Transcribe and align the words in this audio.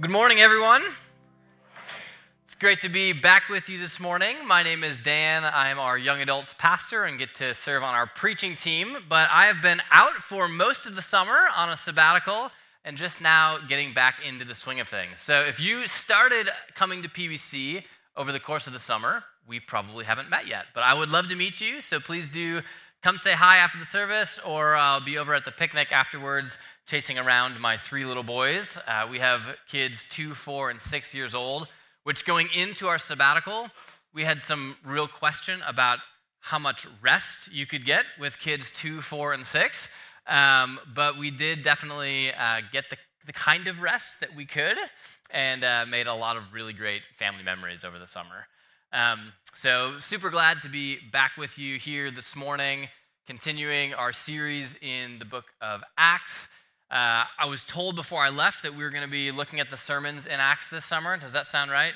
Good 0.00 0.12
morning, 0.12 0.38
everyone. 0.38 0.84
It's 2.44 2.54
great 2.54 2.80
to 2.82 2.88
be 2.88 3.12
back 3.12 3.48
with 3.48 3.68
you 3.68 3.80
this 3.80 3.98
morning. 3.98 4.36
My 4.46 4.62
name 4.62 4.84
is 4.84 5.02
Dan. 5.02 5.42
I'm 5.44 5.80
our 5.80 5.98
young 5.98 6.20
adults 6.20 6.54
pastor 6.54 7.02
and 7.02 7.18
get 7.18 7.34
to 7.34 7.52
serve 7.52 7.82
on 7.82 7.96
our 7.96 8.06
preaching 8.06 8.54
team. 8.54 8.98
But 9.08 9.28
I 9.32 9.46
have 9.46 9.60
been 9.60 9.82
out 9.90 10.18
for 10.18 10.46
most 10.46 10.86
of 10.86 10.94
the 10.94 11.02
summer 11.02 11.36
on 11.56 11.68
a 11.68 11.76
sabbatical 11.76 12.52
and 12.84 12.96
just 12.96 13.20
now 13.20 13.58
getting 13.66 13.92
back 13.92 14.24
into 14.24 14.44
the 14.44 14.54
swing 14.54 14.78
of 14.78 14.86
things. 14.86 15.18
So 15.18 15.40
if 15.40 15.58
you 15.58 15.88
started 15.88 16.48
coming 16.76 17.02
to 17.02 17.08
PBC 17.08 17.82
over 18.16 18.30
the 18.30 18.38
course 18.38 18.68
of 18.68 18.74
the 18.74 18.78
summer, 18.78 19.24
we 19.48 19.58
probably 19.58 20.04
haven't 20.04 20.30
met 20.30 20.46
yet. 20.46 20.66
But 20.74 20.84
I 20.84 20.94
would 20.94 21.08
love 21.08 21.26
to 21.30 21.34
meet 21.34 21.60
you. 21.60 21.80
So 21.80 21.98
please 21.98 22.30
do 22.30 22.62
come 23.02 23.16
say 23.16 23.32
hi 23.32 23.58
after 23.58 23.78
the 23.78 23.84
service, 23.84 24.40
or 24.44 24.74
I'll 24.74 25.00
be 25.00 25.18
over 25.18 25.34
at 25.34 25.44
the 25.44 25.52
picnic 25.52 25.92
afterwards 25.92 26.58
chasing 26.86 27.18
around 27.18 27.60
my 27.60 27.76
three 27.76 28.04
little 28.04 28.22
boys. 28.22 28.78
Uh, 28.88 29.06
we 29.10 29.18
have 29.18 29.56
kids 29.68 30.06
two, 30.06 30.34
four, 30.34 30.70
and 30.70 30.80
six 30.80 31.14
years 31.14 31.34
old, 31.34 31.68
which 32.04 32.26
going 32.26 32.48
into 32.54 32.86
our 32.88 32.98
sabbatical, 32.98 33.68
we 34.12 34.24
had 34.24 34.42
some 34.42 34.76
real 34.84 35.06
question 35.06 35.60
about 35.66 35.98
how 36.40 36.58
much 36.58 36.86
rest 37.02 37.52
you 37.52 37.66
could 37.66 37.84
get 37.84 38.04
with 38.18 38.40
kids 38.40 38.70
two, 38.70 39.00
four, 39.00 39.32
and 39.32 39.44
six. 39.46 39.94
Um, 40.26 40.80
but 40.94 41.18
we 41.18 41.30
did 41.30 41.62
definitely 41.62 42.32
uh, 42.32 42.62
get 42.72 42.90
the, 42.90 42.96
the 43.26 43.32
kind 43.32 43.68
of 43.68 43.80
rest 43.80 44.20
that 44.20 44.34
we 44.34 44.44
could 44.44 44.76
and 45.30 45.62
uh, 45.62 45.84
made 45.86 46.06
a 46.06 46.14
lot 46.14 46.36
of 46.36 46.54
really 46.54 46.72
great 46.72 47.02
family 47.16 47.42
memories 47.42 47.84
over 47.84 47.98
the 47.98 48.06
summer. 48.06 48.46
Um, 48.92 49.32
so, 49.52 49.98
super 49.98 50.30
glad 50.30 50.62
to 50.62 50.68
be 50.68 50.98
back 51.12 51.32
with 51.36 51.58
you 51.58 51.78
here 51.78 52.10
this 52.10 52.34
morning, 52.34 52.88
continuing 53.28 53.92
our 53.92 54.10
series 54.10 54.78
in 54.80 55.18
the 55.18 55.24
book 55.26 55.52
of 55.60 55.84
Acts. 55.98 56.48
Uh, 56.90 57.28
I 57.38 57.44
was 57.46 57.62
told 57.62 57.94
before 57.94 58.22
I 58.22 58.30
left 58.30 58.62
that 58.62 58.74
we 58.74 58.82
were 58.82 58.88
going 58.88 59.04
to 59.04 59.10
be 59.10 59.30
looking 59.30 59.60
at 59.60 59.68
the 59.68 59.76
sermons 59.76 60.26
in 60.26 60.40
Acts 60.40 60.70
this 60.70 60.86
summer. 60.86 61.14
Does 61.18 61.34
that 61.34 61.44
sound 61.44 61.70
right? 61.70 61.92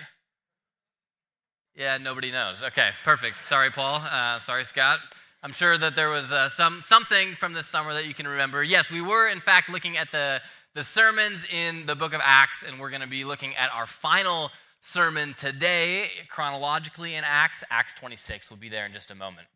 Yeah, 1.75 1.97
nobody 1.97 2.31
knows. 2.31 2.63
Okay, 2.63 2.91
perfect. 3.03 3.39
Sorry, 3.39 3.71
Paul. 3.71 4.03
Uh, 4.05 4.41
sorry, 4.41 4.63
Scott. 4.65 4.99
I'm 5.43 5.53
sure 5.53 5.79
that 5.79 5.97
there 5.97 6.11
was 6.11 6.35
uh, 6.35 6.51
some 6.51 6.83
something 6.83 7.33
from 7.33 7.55
this 7.55 7.67
summer 7.67 7.95
that 7.95 8.05
you 8.05 8.13
can 8.13 8.29
remember. 8.29 8.63
Yes, 8.63 8.91
we 8.91 9.01
were 9.01 9.27
in 9.27 9.41
fact 9.41 9.71
looking 9.71 9.97
at 9.97 10.13
the 10.13 10.43
the 10.75 10.83
sermons 10.83 11.47
in 11.51 11.87
the 11.87 11.95
book 11.95 12.13
of 12.13 12.21
Acts, 12.23 12.63
and 12.63 12.79
we're 12.79 12.91
going 12.91 13.01
to 13.01 13.09
be 13.09 13.25
looking 13.25 13.57
at 13.57 13.71
our 13.73 13.87
final 13.87 14.51
sermon 14.81 15.33
today, 15.33 16.11
chronologically 16.29 17.15
in 17.15 17.25
Acts. 17.25 17.65
Acts 17.71 17.95
26. 17.95 18.51
We'll 18.51 18.61
be 18.61 18.69
there 18.69 18.85
in 18.85 18.93
just 18.93 19.11
a 19.11 19.15
moment. 19.15 19.47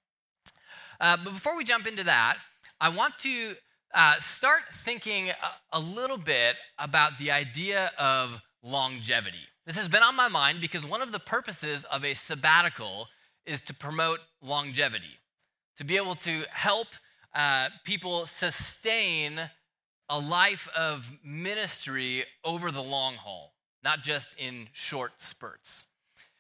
Uh, 1.00 1.16
but 1.22 1.32
before 1.32 1.56
we 1.56 1.64
jump 1.64 1.86
into 1.86 2.04
that, 2.04 2.38
I 2.80 2.88
want 2.88 3.18
to 3.18 3.54
uh, 3.94 4.18
start 4.20 4.62
thinking 4.72 5.30
a, 5.30 5.34
a 5.72 5.80
little 5.80 6.18
bit 6.18 6.56
about 6.78 7.18
the 7.18 7.30
idea 7.30 7.92
of 7.98 8.42
longevity. 8.62 9.46
This 9.64 9.76
has 9.76 9.88
been 9.88 10.02
on 10.02 10.14
my 10.14 10.28
mind 10.28 10.60
because 10.60 10.86
one 10.86 11.02
of 11.02 11.12
the 11.12 11.18
purposes 11.18 11.84
of 11.84 12.04
a 12.04 12.14
sabbatical 12.14 13.08
is 13.44 13.62
to 13.62 13.74
promote 13.74 14.20
longevity, 14.42 15.18
to 15.76 15.84
be 15.84 15.96
able 15.96 16.14
to 16.16 16.44
help 16.50 16.88
uh, 17.34 17.68
people 17.84 18.26
sustain 18.26 19.50
a 20.08 20.18
life 20.18 20.68
of 20.76 21.10
ministry 21.24 22.24
over 22.44 22.70
the 22.70 22.82
long 22.82 23.14
haul, 23.14 23.54
not 23.82 24.02
just 24.02 24.38
in 24.38 24.68
short 24.72 25.20
spurts. 25.20 25.86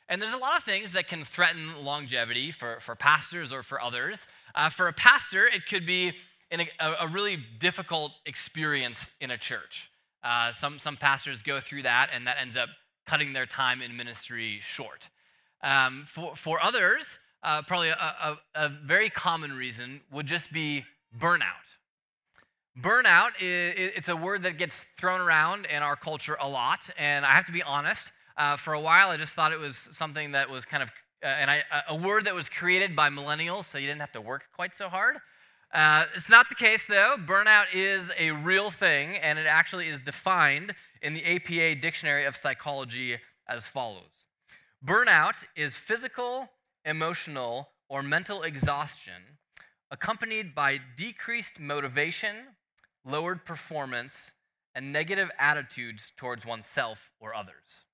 And 0.08 0.22
there's 0.22 0.32
a 0.32 0.38
lot 0.38 0.56
of 0.56 0.62
things 0.62 0.92
that 0.92 1.08
can 1.08 1.24
threaten 1.24 1.84
longevity 1.84 2.52
for, 2.52 2.78
for 2.78 2.94
pastors 2.94 3.52
or 3.52 3.62
for 3.62 3.80
others. 3.80 4.28
Uh, 4.56 4.70
for 4.70 4.88
a 4.88 4.92
pastor, 4.92 5.46
it 5.46 5.66
could 5.66 5.84
be 5.84 6.14
a, 6.50 6.66
a 7.00 7.08
really 7.08 7.36
difficult 7.58 8.12
experience 8.24 9.10
in 9.20 9.30
a 9.30 9.36
church. 9.36 9.90
Uh, 10.24 10.50
some, 10.50 10.78
some 10.78 10.96
pastors 10.96 11.42
go 11.42 11.60
through 11.60 11.82
that, 11.82 12.08
and 12.12 12.26
that 12.26 12.38
ends 12.40 12.56
up 12.56 12.70
cutting 13.06 13.34
their 13.34 13.46
time 13.46 13.82
in 13.82 13.96
ministry 13.96 14.58
short. 14.62 15.08
Um, 15.62 16.04
for, 16.06 16.34
for 16.34 16.60
others, 16.62 17.18
uh, 17.42 17.62
probably 17.62 17.90
a, 17.90 17.94
a, 17.94 18.38
a, 18.54 18.68
very 18.68 19.08
common 19.08 19.52
reason 19.52 20.00
would 20.10 20.26
just 20.26 20.52
be 20.52 20.84
burnout. 21.16 21.42
Burnout, 22.80 23.30
is, 23.40 23.92
it's 23.96 24.08
a 24.08 24.16
word 24.16 24.42
that 24.42 24.58
gets 24.58 24.84
thrown 24.98 25.20
around 25.20 25.66
in 25.66 25.82
our 25.82 25.96
culture 25.96 26.36
a 26.40 26.48
lot, 26.48 26.90
and 26.98 27.24
I 27.24 27.32
have 27.32 27.46
to 27.46 27.52
be 27.52 27.62
honest, 27.62 28.10
uh, 28.36 28.56
for 28.56 28.74
a 28.74 28.80
while 28.80 29.10
I 29.10 29.16
just 29.16 29.34
thought 29.34 29.52
it 29.52 29.58
was 29.58 29.76
something 29.76 30.32
that 30.32 30.50
was 30.50 30.64
kind 30.66 30.82
of, 30.82 30.90
uh, 31.22 31.26
and 31.26 31.50
I, 31.50 31.62
a 31.88 31.94
word 31.94 32.24
that 32.24 32.34
was 32.34 32.48
created 32.48 32.94
by 32.94 33.08
millennials, 33.08 33.64
so 33.64 33.78
you 33.78 33.86
didn't 33.86 34.00
have 34.00 34.12
to 34.12 34.20
work 34.20 34.44
quite 34.54 34.74
so 34.76 34.88
hard. 34.88 35.16
Uh, 35.72 36.04
it's 36.14 36.30
not 36.30 36.48
the 36.48 36.54
case, 36.54 36.86
though. 36.86 37.16
Burnout 37.18 37.66
is 37.74 38.12
a 38.18 38.30
real 38.30 38.70
thing, 38.70 39.16
and 39.16 39.38
it 39.38 39.46
actually 39.46 39.88
is 39.88 40.00
defined 40.00 40.74
in 41.02 41.14
the 41.14 41.24
APA 41.24 41.80
Dictionary 41.80 42.24
of 42.24 42.36
Psychology 42.36 43.18
as 43.48 43.66
follows 43.66 44.26
Burnout 44.84 45.44
is 45.56 45.76
physical, 45.76 46.50
emotional, 46.84 47.68
or 47.88 48.02
mental 48.02 48.42
exhaustion 48.42 49.38
accompanied 49.90 50.54
by 50.54 50.80
decreased 50.96 51.60
motivation, 51.60 52.36
lowered 53.04 53.44
performance, 53.44 54.32
and 54.74 54.92
negative 54.92 55.30
attitudes 55.38 56.12
towards 56.16 56.44
oneself 56.44 57.10
or 57.20 57.34
others. 57.34 57.85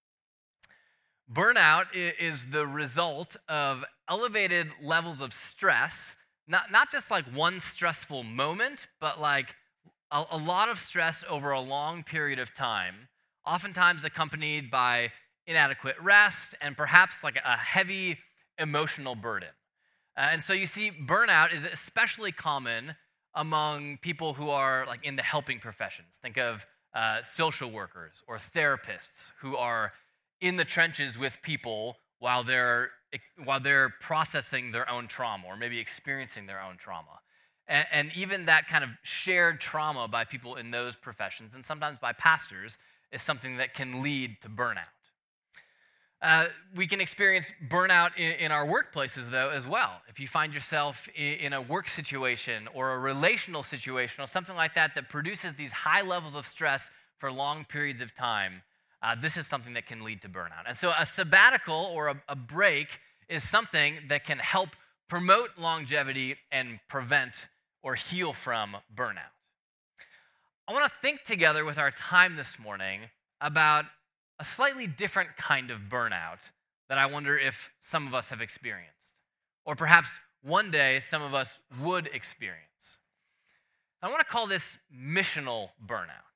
Burnout 1.30 1.86
is 1.94 2.46
the 2.46 2.66
result 2.66 3.36
of 3.48 3.84
elevated 4.08 4.68
levels 4.82 5.20
of 5.20 5.32
stress 5.32 6.16
not, 6.48 6.70
not 6.70 6.90
just 6.90 7.10
like 7.10 7.24
one 7.26 7.60
stressful 7.60 8.22
moment, 8.24 8.88
but 9.00 9.20
like 9.20 9.54
a, 10.10 10.24
a 10.30 10.36
lot 10.36 10.68
of 10.68 10.78
stress 10.78 11.24
over 11.28 11.50
a 11.50 11.60
long 11.60 12.02
period 12.02 12.38
of 12.38 12.54
time, 12.54 13.08
oftentimes 13.46 14.04
accompanied 14.04 14.70
by 14.70 15.12
inadequate 15.46 15.96
rest 16.00 16.54
and 16.60 16.76
perhaps 16.76 17.24
like 17.24 17.36
a 17.36 17.56
heavy 17.56 18.18
emotional 18.58 19.14
burden. 19.14 19.48
Uh, 20.16 20.28
and 20.32 20.42
so 20.42 20.52
you 20.52 20.66
see, 20.66 20.90
burnout 20.90 21.52
is 21.52 21.64
especially 21.64 22.32
common 22.32 22.94
among 23.34 23.96
people 23.98 24.34
who 24.34 24.50
are 24.50 24.84
like 24.86 25.04
in 25.04 25.16
the 25.16 25.22
helping 25.22 25.58
professions. 25.58 26.18
Think 26.20 26.36
of 26.36 26.66
uh, 26.94 27.22
social 27.22 27.70
workers 27.70 28.22
or 28.28 28.36
therapists 28.36 29.32
who 29.40 29.56
are 29.56 29.92
in 30.42 30.56
the 30.56 30.64
trenches 30.64 31.18
with 31.18 31.40
people 31.40 31.96
while 32.18 32.44
they're 32.44 32.90
while 33.44 33.60
they're 33.60 33.90
processing 34.00 34.70
their 34.70 34.88
own 34.90 35.06
trauma 35.06 35.46
or 35.46 35.56
maybe 35.56 35.78
experiencing 35.78 36.46
their 36.46 36.60
own 36.60 36.76
trauma. 36.76 37.20
And, 37.68 37.86
and, 37.92 38.10
even 38.16 38.46
that 38.46 38.66
kind 38.66 38.82
of 38.82 38.90
shared 39.02 39.60
trauma 39.60 40.08
by 40.08 40.24
people 40.24 40.56
in 40.56 40.70
those 40.70 40.96
professions 40.96 41.54
and 41.54 41.64
sometimes 41.64 41.98
by 41.98 42.12
pastors 42.12 42.78
is 43.12 43.22
something 43.22 43.58
that 43.58 43.74
can 43.74 44.02
lead 44.02 44.40
to 44.40 44.48
burnout. 44.48 44.88
Uh, 46.22 46.46
we 46.74 46.86
can 46.86 47.00
experience 47.00 47.52
burnout 47.68 48.16
in, 48.16 48.32
in, 48.32 48.52
our 48.52 48.66
workplaces, 48.66 49.28
though, 49.28 49.50
as 49.50 49.66
well. 49.66 50.00
If 50.08 50.18
you 50.18 50.26
find 50.26 50.54
yourself 50.54 51.08
in, 51.14 51.34
in 51.34 51.52
a 51.52 51.60
work 51.60 51.88
situation 51.88 52.68
or 52.74 52.92
a 52.92 52.98
relational 52.98 53.62
situation 53.62 54.22
or 54.22 54.26
something 54.26 54.56
like 54.56 54.74
that 54.74 54.94
that 54.94 55.08
produces 55.08 55.54
these 55.54 55.72
high 55.72 56.02
levels 56.02 56.34
of 56.34 56.46
stress 56.46 56.90
for 57.18 57.30
long 57.30 57.64
periods 57.64 58.00
of 58.00 58.14
time, 58.14 58.62
uh, 59.02 59.16
this 59.20 59.36
is 59.36 59.46
something 59.46 59.74
that 59.74 59.86
can 59.86 60.04
lead 60.04 60.22
to 60.22 60.28
burnout. 60.28 60.64
And 60.66 60.76
so 60.76 60.92
a 60.96 61.04
sabbatical 61.04 61.90
or 61.92 62.08
a, 62.08 62.22
a 62.28 62.36
break 62.36 63.00
is 63.28 63.42
something 63.42 63.94
that 64.08 64.24
can 64.24 64.38
help 64.38 64.70
promote 65.08 65.50
longevity 65.58 66.36
and 66.50 66.78
prevent 66.88 67.48
or 67.82 67.96
heal 67.96 68.32
from 68.32 68.76
burnout. 68.94 69.32
I 70.68 70.72
want 70.72 70.90
to 70.90 70.96
think 70.98 71.24
together 71.24 71.64
with 71.64 71.78
our 71.78 71.90
time 71.90 72.36
this 72.36 72.58
morning 72.58 73.00
about 73.40 73.86
a 74.38 74.44
slightly 74.44 74.86
different 74.86 75.36
kind 75.36 75.70
of 75.70 75.80
burnout 75.88 76.50
that 76.88 76.98
I 76.98 77.06
wonder 77.06 77.36
if 77.36 77.72
some 77.80 78.06
of 78.06 78.14
us 78.14 78.30
have 78.30 78.40
experienced, 78.40 79.14
or 79.64 79.74
perhaps 79.74 80.08
one 80.42 80.70
day 80.70 81.00
some 81.00 81.22
of 81.22 81.34
us 81.34 81.60
would 81.80 82.08
experience. 82.12 82.98
I 84.02 84.08
want 84.08 84.20
to 84.20 84.26
call 84.26 84.46
this 84.46 84.78
missional 84.94 85.70
burnout 85.84 86.31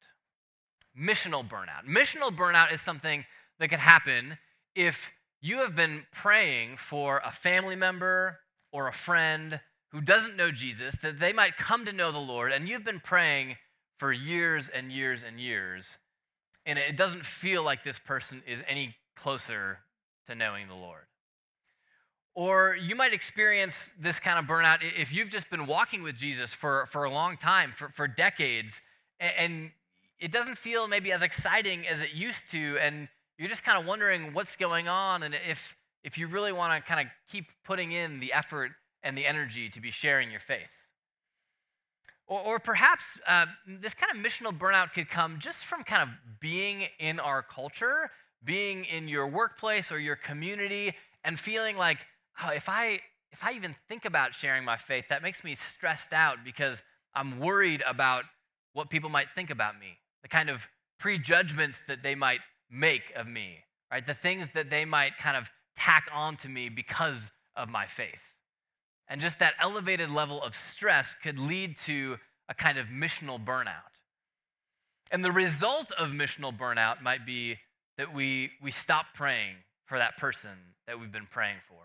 missional 0.99 1.47
burnout. 1.47 1.87
Missional 1.89 2.31
burnout 2.31 2.73
is 2.73 2.81
something 2.81 3.25
that 3.59 3.69
could 3.69 3.79
happen 3.79 4.39
if 4.75 5.13
you 5.41 5.59
have 5.59 5.75
been 5.75 6.07
praying 6.13 6.77
for 6.77 7.21
a 7.25 7.31
family 7.31 7.77
member 7.77 8.39
or 8.73 8.89
a 8.89 8.93
friend 8.93 9.61
who 9.93 10.01
doesn't 10.01 10.37
know 10.37 10.51
Jesus, 10.51 10.97
that 10.97 11.19
they 11.19 11.33
might 11.33 11.57
come 11.57 11.85
to 11.85 11.93
know 11.93 12.11
the 12.11 12.19
Lord, 12.19 12.53
and 12.53 12.69
you've 12.69 12.85
been 12.85 13.01
praying 13.01 13.57
for 13.99 14.13
years 14.13 14.69
and 14.69 14.93
years 14.93 15.23
and 15.23 15.41
years, 15.41 15.99
and 16.67 16.79
it 16.79 16.97
doesn't 16.97 17.25
feel 17.25 17.63
like 17.63 17.83
this 17.83 17.99
person 17.99 18.43
is 18.47 18.63
any 18.69 18.97
closer 19.15 19.79
to 20.27 20.35
knowing 20.35 20.69
the 20.69 20.75
Lord. 20.75 21.05
Or 22.35 22.77
you 22.77 22.95
might 22.95 23.15
experience 23.15 23.95
this 23.99 24.21
kind 24.21 24.39
of 24.39 24.45
burnout 24.45 24.81
if 24.83 25.15
you've 25.15 25.31
just 25.31 25.49
been 25.49 25.67
walking 25.67 26.03
with 26.03 26.17
Jesus 26.17 26.53
for, 26.53 26.85
for 26.87 27.05
a 27.05 27.11
long 27.11 27.39
time, 27.39 27.73
for, 27.73 27.89
for 27.89 28.07
decades, 28.07 28.83
and 29.19 29.71
it 30.19 30.33
doesn't 30.33 30.57
feel 30.57 30.89
maybe 30.89 31.13
as 31.13 31.23
exciting 31.23 31.87
as 31.87 32.03
it 32.03 32.13
used 32.15 32.51
to, 32.53 32.79
and 32.81 33.09
you're 33.39 33.49
just 33.49 33.65
kind 33.65 33.79
of 33.79 33.87
wondering 33.87 34.33
what's 34.33 34.57
going 34.57 34.89
on 34.89 35.23
and 35.23 35.35
if, 35.49 35.77
if 36.03 36.17
you 36.17 36.27
really 36.27 36.53
want 36.53 36.73
to 36.73 36.89
kind 36.89 37.07
of 37.07 37.13
keep 37.29 37.47
putting 37.65 37.93
in 37.93 38.21
the 38.21 38.33
effort 38.33 38.73
and 39.03 39.17
the 39.17 39.27
energy 39.27 39.69
to 39.69 39.81
be 39.81 39.91
sharing 39.91 40.31
your 40.31 40.41
faith. 40.41 40.87
Or, 42.27 42.41
or 42.41 42.59
perhaps 42.59 43.19
uh, 43.27 43.47
this 43.67 43.95
kind 43.95 44.17
of 44.17 44.25
missional 44.25 44.57
burnout 44.57 44.93
could 44.93 45.09
come 45.09 45.39
just 45.39 45.65
from 45.65 45.85
kind 45.85 46.03
of 46.03 46.09
being 46.41 46.87
in 46.99 47.21
our 47.21 47.43
culture, 47.43 48.11
being 48.43 48.85
in 48.85 49.09
your 49.09 49.29
workplace 49.29 49.93
or 49.93 49.99
your 49.99 50.17
community, 50.17 50.95
and 51.25 51.39
feeling 51.39 51.77
like, 51.77 51.99
oh, 52.43 52.51
if 52.51 52.69
I 52.69 53.01
if 53.33 53.45
I 53.45 53.53
even 53.53 53.75
think 53.87 54.07
about 54.07 54.35
sharing 54.35 54.65
my 54.65 54.77
faith, 54.77 55.09
that 55.09 55.23
makes 55.23 55.45
me 55.45 55.53
stressed 55.53 56.15
out 56.15 56.39
because 56.43 56.83
I'm 57.15 57.39
worried 57.39 57.83
about 57.87 58.25
what 58.73 58.89
people 58.89 59.11
might 59.11 59.29
think 59.31 59.51
about 59.51 59.79
me, 59.79 59.99
the 60.27 60.37
kind 60.37 60.51
of 60.51 60.67
prejudgments 60.99 61.83
that 61.87 62.03
they 62.03 62.17
might 62.17 62.41
make 62.69 63.13
of 63.15 63.29
me, 63.29 63.59
right? 63.93 64.05
The 64.05 64.13
things 64.13 64.51
that 64.55 64.71
they 64.71 64.85
might 64.85 65.19
kind 65.19 65.37
of 65.37 65.53
tack 65.77 66.09
on 66.13 66.35
to 66.39 66.49
me 66.49 66.69
because 66.69 67.31
of 67.55 67.69
my 67.69 67.87
faith. 67.87 68.35
And 69.07 69.21
just 69.21 69.39
that 69.39 69.55
elevated 69.61 70.11
level 70.11 70.43
of 70.43 70.57
stress 70.57 71.15
could 71.15 71.39
lead 71.39 71.77
to 71.85 72.19
a 72.49 72.55
kind 72.55 72.77
of 72.77 72.89
missional 72.89 73.43
burnout. 73.43 74.01
And 75.13 75.25
the 75.25 75.31
result 75.31 75.93
of 75.93 76.11
missional 76.11 76.53
burnout 76.53 77.01
might 77.01 77.25
be 77.25 77.59
that 77.97 78.13
we, 78.13 78.51
we 78.61 78.73
stop 78.73 79.07
praying 79.15 79.55
for 79.85 79.97
that 79.97 80.17
person 80.17 80.75
that 80.89 80.99
we've 80.99 81.13
been 81.13 81.29
praying 81.31 81.59
for. 81.69 81.83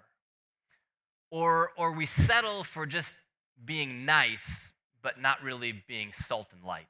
Or, 1.29 1.73
or 1.77 1.91
we 1.91 2.07
settle 2.07 2.63
for 2.63 2.87
just 2.87 3.17
being 3.63 4.03
nice, 4.03 4.71
but 5.03 5.21
not 5.21 5.43
really 5.43 5.83
being 5.87 6.11
salt 6.11 6.47
and 6.55 6.63
light. 6.63 6.87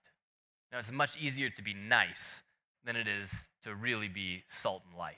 Now, 0.72 0.80
it's 0.80 0.92
much 0.92 1.18
easier 1.18 1.50
to 1.50 1.62
be 1.62 1.74
nice 1.74 2.44
than 2.86 2.96
it 2.96 3.08
is 3.08 3.50
to 3.64 3.76
really 3.76 4.08
be 4.08 4.44
salt 4.48 4.84
and 4.88 4.98
light. 4.98 5.18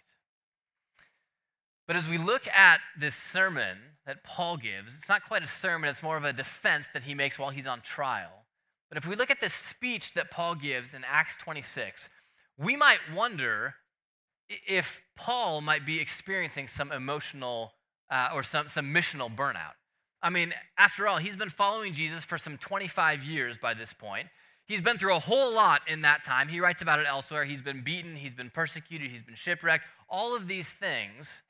But 1.88 1.96
as 1.96 2.08
we 2.08 2.18
look 2.18 2.48
at 2.48 2.80
this 2.98 3.16
sermon 3.16 3.78
that 4.06 4.24
Paul 4.24 4.58
gives, 4.58 4.96
it's 4.96 5.10
not 5.10 5.24
quite 5.24 5.44
a 5.44 5.48
sermon, 5.48 5.90
it's 5.90 6.04
more 6.04 6.18
of 6.18 6.26
a 6.26 6.34
defense 6.34 6.88
that 6.94 7.04
he 7.04 7.14
makes 7.14 7.38
while 7.38 7.50
he's 7.50 7.68
on 7.68 7.82
trial. 7.82 8.46
But 8.90 8.98
if 8.98 9.08
we 9.08 9.16
look 9.16 9.32
at 9.32 9.42
this 9.42 9.54
speech 9.54 10.14
that 10.14 10.32
Paul 10.32 10.56
gives 10.56 10.94
in 10.94 11.04
Acts 11.08 11.38
26, 11.38 12.10
we 12.58 12.76
might 12.76 13.00
wonder 13.14 13.76
if 14.68 15.02
Paul 15.16 15.62
might 15.62 15.86
be 15.86 16.00
experiencing 16.00 16.68
some 16.68 16.92
emotional 16.92 17.74
uh, 18.10 18.30
or 18.34 18.44
some, 18.44 18.68
some 18.68 18.94
missional 18.94 19.34
burnout. 19.34 19.74
I 20.22 20.30
mean, 20.30 20.54
after 20.78 21.08
all, 21.08 21.18
he's 21.18 21.36
been 21.36 21.50
following 21.50 21.92
Jesus 21.92 22.24
for 22.24 22.38
some 22.38 22.58
25 22.58 23.24
years 23.24 23.58
by 23.58 23.74
this 23.74 23.94
point. 23.94 24.28
He's 24.66 24.82
been 24.82 24.98
through 24.98 25.16
a 25.16 25.20
whole 25.20 25.54
lot 25.54 25.82
in 25.88 26.02
that 26.02 26.24
time. 26.24 26.48
He 26.48 26.60
writes 26.60 26.82
about 26.82 27.00
it 27.00 27.06
elsewhere. 27.08 27.44
He's 27.44 27.62
been 27.62 27.82
beaten, 27.82 28.16
he's 28.16 28.34
been 28.34 28.50
persecuted, 28.50 29.12
he's 29.12 29.22
been 29.22 29.36
shipwrecked, 29.36 29.86
all 30.10 30.36
of 30.36 30.48
these 30.48 30.72
things. 30.72 31.42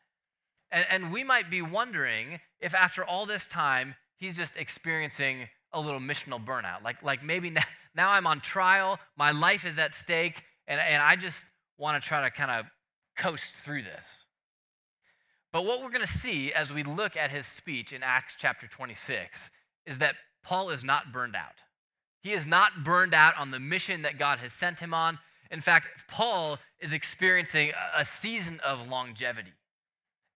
And, 0.71 0.85
and 0.89 1.13
we 1.13 1.23
might 1.23 1.51
be 1.51 1.61
wondering 1.61 2.39
if 2.59 2.73
after 2.73 3.03
all 3.03 3.25
this 3.25 3.45
time, 3.45 3.95
he's 4.17 4.35
just 4.35 4.57
experiencing 4.57 5.49
a 5.71 5.79
little 5.79 5.99
missional 5.99 6.43
burnout. 6.43 6.83
Like, 6.83 7.03
like 7.03 7.23
maybe 7.23 7.49
now, 7.51 7.61
now 7.95 8.09
I'm 8.09 8.25
on 8.25 8.41
trial, 8.41 8.99
my 9.15 9.31
life 9.31 9.65
is 9.65 9.77
at 9.77 9.93
stake, 9.93 10.43
and, 10.67 10.79
and 10.79 11.01
I 11.01 11.15
just 11.15 11.45
want 11.77 12.01
to 12.01 12.07
try 12.07 12.21
to 12.21 12.31
kind 12.31 12.49
of 12.49 12.65
coast 13.15 13.53
through 13.53 13.83
this. 13.83 14.23
But 15.51 15.65
what 15.65 15.81
we're 15.81 15.89
going 15.89 16.01
to 16.01 16.07
see 16.07 16.51
as 16.51 16.73
we 16.73 16.81
look 16.81 17.15
at 17.15 17.29
his 17.29 17.45
speech 17.45 17.93
in 17.93 18.01
Acts 18.01 18.35
chapter 18.35 18.65
26 18.65 19.51
is 19.85 19.99
that 19.99 20.15
Paul 20.43 20.71
is 20.71 20.83
not 20.83 21.13
burned 21.13 21.35
out. 21.35 21.61
He 22.23 22.31
is 22.31 22.47
not 22.47 22.83
burned 22.83 23.13
out 23.13 23.37
on 23.37 23.51
the 23.51 23.59
mission 23.59 24.01
that 24.03 24.17
God 24.17 24.39
has 24.39 24.53
sent 24.53 24.79
him 24.79 24.93
on. 24.93 25.19
In 25.51 25.59
fact, 25.59 26.07
Paul 26.07 26.57
is 26.79 26.93
experiencing 26.93 27.73
a 27.95 28.05
season 28.05 28.59
of 28.65 28.89
longevity. 28.89 29.51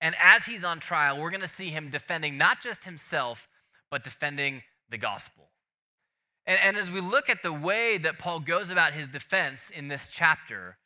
And 0.02 0.14
as 0.22 0.46
he's 0.46 0.64
on 0.64 0.80
trial, 0.80 1.20
we're 1.20 1.32
going 1.32 1.42
to 1.42 1.48
see 1.48 1.70
him 1.70 1.90
defending 1.90 2.38
not 2.38 2.62
just 2.62 2.84
himself, 2.84 3.48
but 3.90 4.04
defending 4.04 4.64
the 4.90 4.98
gospel. 4.98 5.50
And, 6.46 6.60
and, 6.62 6.78
as 6.78 6.92
we 6.92 7.02
look 7.02 7.30
at 7.30 7.42
the 7.42 7.52
way 7.52 7.98
that 7.98 8.20
Paul 8.20 8.40
goes 8.40 8.70
about 8.70 8.94
his 8.94 9.10
defense 9.10 9.70
in 9.70 9.88
this 9.88 10.08
chapter, 10.08 10.78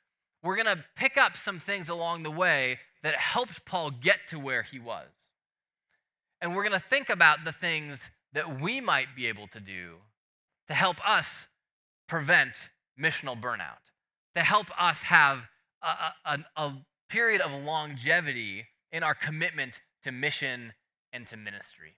we're 0.41 0.55
going 0.55 0.75
to 0.75 0.83
pick 0.95 1.17
up 1.17 1.37
some 1.37 1.59
things 1.59 1.87
along 1.89 2.23
the 2.23 2.31
way 2.31 2.79
that 3.03 3.15
helped 3.15 3.65
Paul 3.65 3.91
get 3.91 4.27
to 4.29 4.39
where 4.39 4.63
he 4.63 4.79
was. 4.79 5.09
And 6.41 6.55
we're 6.55 6.63
going 6.63 6.79
to 6.79 6.79
think 6.79 7.09
about 7.09 7.43
the 7.43 7.51
things 7.51 8.09
that 8.33 8.61
we 8.61 8.81
might 8.81 9.15
be 9.15 9.27
able 9.27 9.47
to 9.47 9.59
do 9.59 9.97
to 10.71 10.75
help 10.75 11.05
us 11.05 11.49
prevent 12.07 12.69
missional 12.97 13.37
burnout, 13.37 13.91
to 14.33 14.39
help 14.39 14.67
us 14.79 15.03
have 15.03 15.49
a, 15.83 16.13
a, 16.25 16.39
a 16.55 16.73
period 17.09 17.41
of 17.41 17.53
longevity 17.53 18.67
in 18.93 19.03
our 19.03 19.13
commitment 19.13 19.81
to 20.01 20.13
mission 20.13 20.71
and 21.11 21.27
to 21.27 21.35
ministry. 21.35 21.97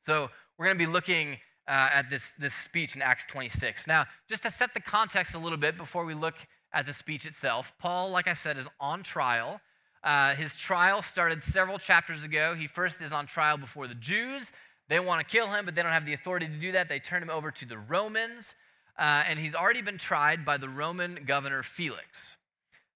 So 0.00 0.28
we're 0.58 0.66
going 0.66 0.76
to 0.76 0.84
be 0.84 0.90
looking 0.90 1.34
uh, 1.68 1.90
at 1.92 2.10
this, 2.10 2.32
this 2.32 2.52
speech 2.52 2.96
in 2.96 3.02
Acts 3.02 3.26
26. 3.26 3.86
Now, 3.86 4.06
just 4.28 4.42
to 4.42 4.50
set 4.50 4.74
the 4.74 4.80
context 4.80 5.36
a 5.36 5.38
little 5.38 5.56
bit 5.56 5.76
before 5.76 6.04
we 6.04 6.14
look 6.14 6.34
at 6.72 6.86
the 6.86 6.92
speech 6.92 7.24
itself, 7.26 7.72
Paul, 7.78 8.10
like 8.10 8.26
I 8.26 8.32
said, 8.32 8.58
is 8.58 8.66
on 8.80 9.04
trial. 9.04 9.60
Uh, 10.02 10.34
his 10.34 10.58
trial 10.58 11.00
started 11.00 11.44
several 11.44 11.78
chapters 11.78 12.24
ago. 12.24 12.56
He 12.56 12.66
first 12.66 13.00
is 13.00 13.12
on 13.12 13.26
trial 13.26 13.56
before 13.56 13.86
the 13.86 13.94
Jews. 13.94 14.50
They 14.88 15.00
want 15.00 15.26
to 15.26 15.26
kill 15.26 15.48
him, 15.48 15.64
but 15.64 15.74
they 15.74 15.82
don't 15.82 15.92
have 15.92 16.06
the 16.06 16.12
authority 16.12 16.46
to 16.46 16.52
do 16.52 16.72
that. 16.72 16.88
They 16.88 16.98
turn 16.98 17.22
him 17.22 17.30
over 17.30 17.50
to 17.50 17.66
the 17.66 17.78
Romans, 17.78 18.54
uh, 18.98 19.24
and 19.26 19.38
he's 19.38 19.54
already 19.54 19.82
been 19.82 19.98
tried 19.98 20.44
by 20.44 20.56
the 20.56 20.68
Roman 20.68 21.20
governor 21.24 21.62
Felix. 21.62 22.36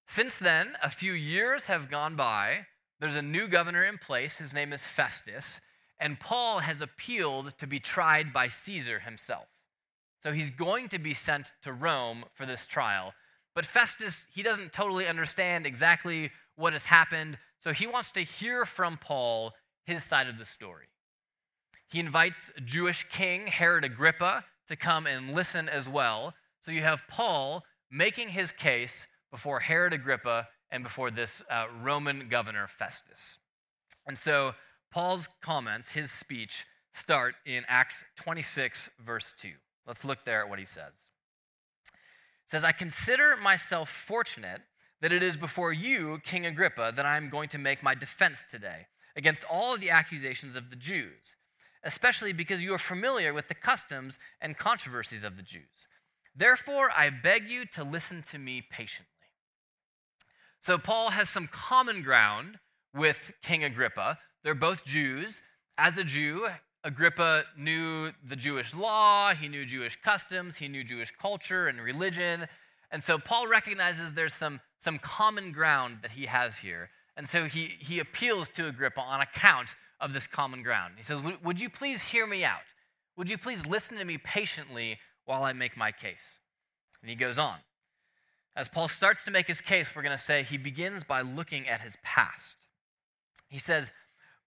Since 0.06 0.38
then, 0.38 0.76
a 0.82 0.90
few 0.90 1.12
years 1.12 1.66
have 1.66 1.90
gone 1.90 2.16
by. 2.16 2.66
There's 3.00 3.16
a 3.16 3.22
new 3.22 3.48
governor 3.48 3.84
in 3.84 3.98
place. 3.98 4.38
His 4.38 4.54
name 4.54 4.72
is 4.72 4.86
Festus. 4.86 5.60
And 6.00 6.20
Paul 6.20 6.60
has 6.60 6.80
appealed 6.80 7.58
to 7.58 7.66
be 7.66 7.80
tried 7.80 8.32
by 8.32 8.48
Caesar 8.48 9.00
himself. 9.00 9.46
So 10.20 10.32
he's 10.32 10.50
going 10.50 10.88
to 10.88 10.98
be 10.98 11.14
sent 11.14 11.52
to 11.62 11.72
Rome 11.72 12.24
for 12.34 12.46
this 12.46 12.66
trial. 12.66 13.12
But 13.54 13.66
Festus, 13.66 14.26
he 14.32 14.42
doesn't 14.42 14.72
totally 14.72 15.06
understand 15.06 15.66
exactly 15.66 16.30
what 16.56 16.72
has 16.72 16.86
happened. 16.86 17.38
So 17.60 17.72
he 17.72 17.86
wants 17.86 18.10
to 18.12 18.20
hear 18.20 18.64
from 18.64 18.96
Paul 18.96 19.52
his 19.84 20.04
side 20.04 20.28
of 20.28 20.38
the 20.38 20.44
story. 20.44 20.86
He 21.88 22.00
invites 22.00 22.52
Jewish 22.64 23.04
king 23.04 23.46
Herod 23.46 23.84
Agrippa 23.84 24.44
to 24.66 24.76
come 24.76 25.06
and 25.06 25.34
listen 25.34 25.68
as 25.68 25.88
well. 25.88 26.34
So 26.60 26.70
you 26.70 26.82
have 26.82 27.02
Paul 27.08 27.64
making 27.90 28.28
his 28.28 28.52
case 28.52 29.06
before 29.30 29.60
Herod 29.60 29.92
Agrippa 29.92 30.48
and 30.70 30.82
before 30.82 31.10
this 31.10 31.42
uh, 31.50 31.66
Roman 31.82 32.28
governor 32.28 32.66
Festus. 32.66 33.38
And 34.06 34.18
so 34.18 34.54
Paul's 34.90 35.28
comments, 35.40 35.92
his 35.92 36.10
speech, 36.10 36.66
start 36.92 37.34
in 37.46 37.64
Acts 37.68 38.04
26, 38.16 38.90
verse 39.04 39.32
2. 39.38 39.50
Let's 39.86 40.04
look 40.04 40.24
there 40.24 40.42
at 40.42 40.50
what 40.50 40.58
he 40.58 40.64
says. 40.64 41.10
It 42.44 42.50
says, 42.50 42.64
I 42.64 42.72
consider 42.72 43.36
myself 43.36 43.88
fortunate 43.88 44.60
that 45.00 45.12
it 45.12 45.22
is 45.22 45.36
before 45.36 45.72
you, 45.72 46.18
King 46.24 46.44
Agrippa, 46.44 46.92
that 46.94 47.06
I 47.06 47.16
am 47.16 47.30
going 47.30 47.48
to 47.50 47.58
make 47.58 47.82
my 47.82 47.94
defense 47.94 48.44
today 48.48 48.86
against 49.16 49.44
all 49.44 49.74
of 49.74 49.80
the 49.80 49.90
accusations 49.90 50.56
of 50.56 50.70
the 50.70 50.76
Jews, 50.76 51.36
especially 51.84 52.32
because 52.32 52.62
you 52.62 52.74
are 52.74 52.78
familiar 52.78 53.32
with 53.32 53.48
the 53.48 53.54
customs 53.54 54.18
and 54.40 54.56
controversies 54.56 55.24
of 55.24 55.36
the 55.36 55.42
Jews. 55.42 55.86
Therefore, 56.34 56.90
I 56.96 57.10
beg 57.10 57.48
you 57.48 57.64
to 57.66 57.82
listen 57.82 58.22
to 58.30 58.38
me 58.38 58.62
patiently. 58.62 59.06
So, 60.60 60.78
Paul 60.78 61.10
has 61.10 61.28
some 61.28 61.48
common 61.48 62.02
ground 62.02 62.58
with 62.94 63.32
King 63.42 63.64
Agrippa. 63.64 64.18
They're 64.42 64.54
both 64.54 64.84
Jews. 64.84 65.42
As 65.76 65.98
a 65.98 66.04
Jew, 66.04 66.48
Agrippa 66.84 67.44
knew 67.56 68.12
the 68.24 68.36
Jewish 68.36 68.74
law, 68.74 69.34
he 69.34 69.48
knew 69.48 69.64
Jewish 69.64 69.96
customs, 69.96 70.56
he 70.56 70.68
knew 70.68 70.84
Jewish 70.84 71.10
culture 71.10 71.68
and 71.68 71.80
religion. 71.80 72.46
And 72.90 73.02
so 73.02 73.18
Paul 73.18 73.48
recognizes 73.48 74.14
there's 74.14 74.34
some, 74.34 74.60
some 74.78 74.98
common 74.98 75.52
ground 75.52 75.98
that 76.02 76.12
he 76.12 76.26
has 76.26 76.58
here. 76.58 76.90
And 77.16 77.28
so 77.28 77.44
he, 77.44 77.72
he 77.80 77.98
appeals 77.98 78.48
to 78.50 78.68
Agrippa 78.68 79.00
on 79.00 79.20
account 79.20 79.74
of 80.00 80.12
this 80.12 80.26
common 80.26 80.62
ground. 80.62 80.94
He 80.96 81.02
says, 81.02 81.20
Would 81.42 81.60
you 81.60 81.68
please 81.68 82.02
hear 82.02 82.26
me 82.26 82.44
out? 82.44 82.74
Would 83.16 83.30
you 83.30 83.38
please 83.38 83.66
listen 83.66 83.98
to 83.98 84.04
me 84.04 84.18
patiently 84.18 84.98
while 85.24 85.42
I 85.42 85.52
make 85.52 85.76
my 85.76 85.90
case? 85.90 86.38
And 87.02 87.10
he 87.10 87.16
goes 87.16 87.38
on. 87.38 87.56
As 88.54 88.68
Paul 88.68 88.88
starts 88.88 89.24
to 89.24 89.30
make 89.30 89.46
his 89.46 89.60
case, 89.60 89.94
we're 89.94 90.02
going 90.02 90.16
to 90.16 90.22
say 90.22 90.42
he 90.42 90.56
begins 90.56 91.04
by 91.04 91.20
looking 91.20 91.68
at 91.68 91.80
his 91.80 91.96
past. 92.02 92.56
He 93.48 93.58
says 93.58 93.92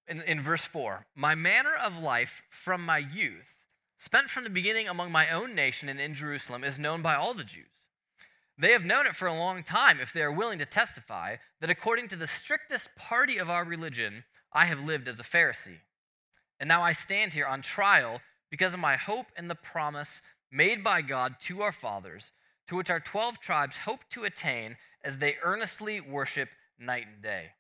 in, 0.07 0.21
in 0.21 0.41
verse 0.41 0.65
4 0.65 1.05
My 1.15 1.35
manner 1.35 1.75
of 1.75 1.97
life 1.97 2.43
from 2.49 2.85
my 2.85 2.97
youth, 2.97 3.59
spent 3.97 4.29
from 4.29 4.43
the 4.43 4.49
beginning 4.49 4.87
among 4.87 5.11
my 5.11 5.29
own 5.29 5.55
nation 5.55 5.89
and 5.89 5.99
in 5.99 6.13
Jerusalem, 6.13 6.63
is 6.63 6.79
known 6.79 7.01
by 7.01 7.15
all 7.15 7.33
the 7.33 7.43
Jews. 7.43 7.65
They 8.57 8.73
have 8.73 8.85
known 8.85 9.07
it 9.07 9.15
for 9.15 9.27
a 9.27 9.33
long 9.33 9.63
time 9.63 9.99
if 9.99 10.13
they 10.13 10.21
are 10.21 10.31
willing 10.31 10.59
to 10.59 10.65
testify 10.65 11.37
that 11.61 11.69
according 11.69 12.09
to 12.09 12.15
the 12.15 12.27
strictest 12.27 12.95
party 12.95 13.37
of 13.37 13.49
our 13.49 13.63
religion, 13.63 14.23
I 14.53 14.65
have 14.65 14.83
lived 14.83 15.07
as 15.07 15.19
a 15.19 15.23
Pharisee. 15.23 15.79
And 16.59 16.67
now 16.67 16.81
I 16.81 16.91
stand 16.91 17.33
here 17.33 17.45
on 17.45 17.61
trial 17.61 18.21
because 18.49 18.73
of 18.73 18.79
my 18.79 18.95
hope 18.97 19.27
in 19.37 19.47
the 19.47 19.55
promise 19.55 20.21
made 20.51 20.83
by 20.83 21.01
God 21.01 21.35
to 21.41 21.61
our 21.61 21.71
fathers 21.71 22.31
to 22.67 22.75
which 22.75 22.89
our 22.89 22.99
12 22.99 23.39
tribes 23.39 23.77
hope 23.79 24.01
to 24.11 24.23
attain 24.23 24.77
as 25.03 25.17
they 25.17 25.35
earnestly 25.43 25.99
worship 25.99 26.49
night 26.79 27.05
and 27.11 27.21
day. 27.21 27.51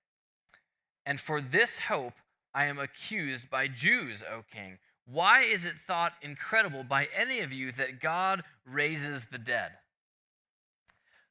And 1.05 1.19
for 1.19 1.41
this 1.41 1.79
hope 1.79 2.13
I 2.53 2.65
am 2.65 2.79
accused 2.79 3.49
by 3.49 3.67
Jews, 3.67 4.23
O 4.23 4.43
king. 4.51 4.77
why 5.05 5.41
is 5.41 5.65
it 5.65 5.77
thought 5.77 6.13
incredible 6.21 6.83
by 6.83 7.09
any 7.13 7.39
of 7.39 7.51
you 7.51 7.71
that 7.73 7.99
God 7.99 8.43
raises 8.65 9.27
the 9.27 9.37
dead? 9.37 9.71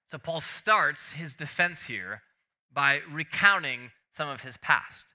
So 0.06 0.18
Paul 0.18 0.40
starts 0.40 1.12
his 1.12 1.34
defense 1.34 1.86
here 1.86 2.22
by 2.72 3.00
recounting 3.10 3.92
some 4.10 4.28
of 4.28 4.42
his 4.42 4.56
past. 4.56 5.14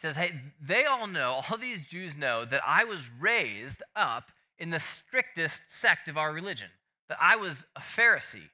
Says, 0.00 0.16
Hey, 0.16 0.32
they 0.60 0.86
all 0.86 1.06
know, 1.06 1.42
all 1.50 1.58
these 1.58 1.82
Jews 1.82 2.16
know 2.16 2.44
that 2.46 2.62
I 2.66 2.84
was 2.84 3.10
raised 3.20 3.82
up 3.94 4.30
in 4.58 4.70
the 4.70 4.80
strictest 4.80 5.62
sect 5.70 6.08
of 6.08 6.16
our 6.16 6.32
religion, 6.32 6.68
that 7.08 7.18
I 7.20 7.36
was 7.36 7.66
a 7.76 7.80
Pharisee. 7.80 8.48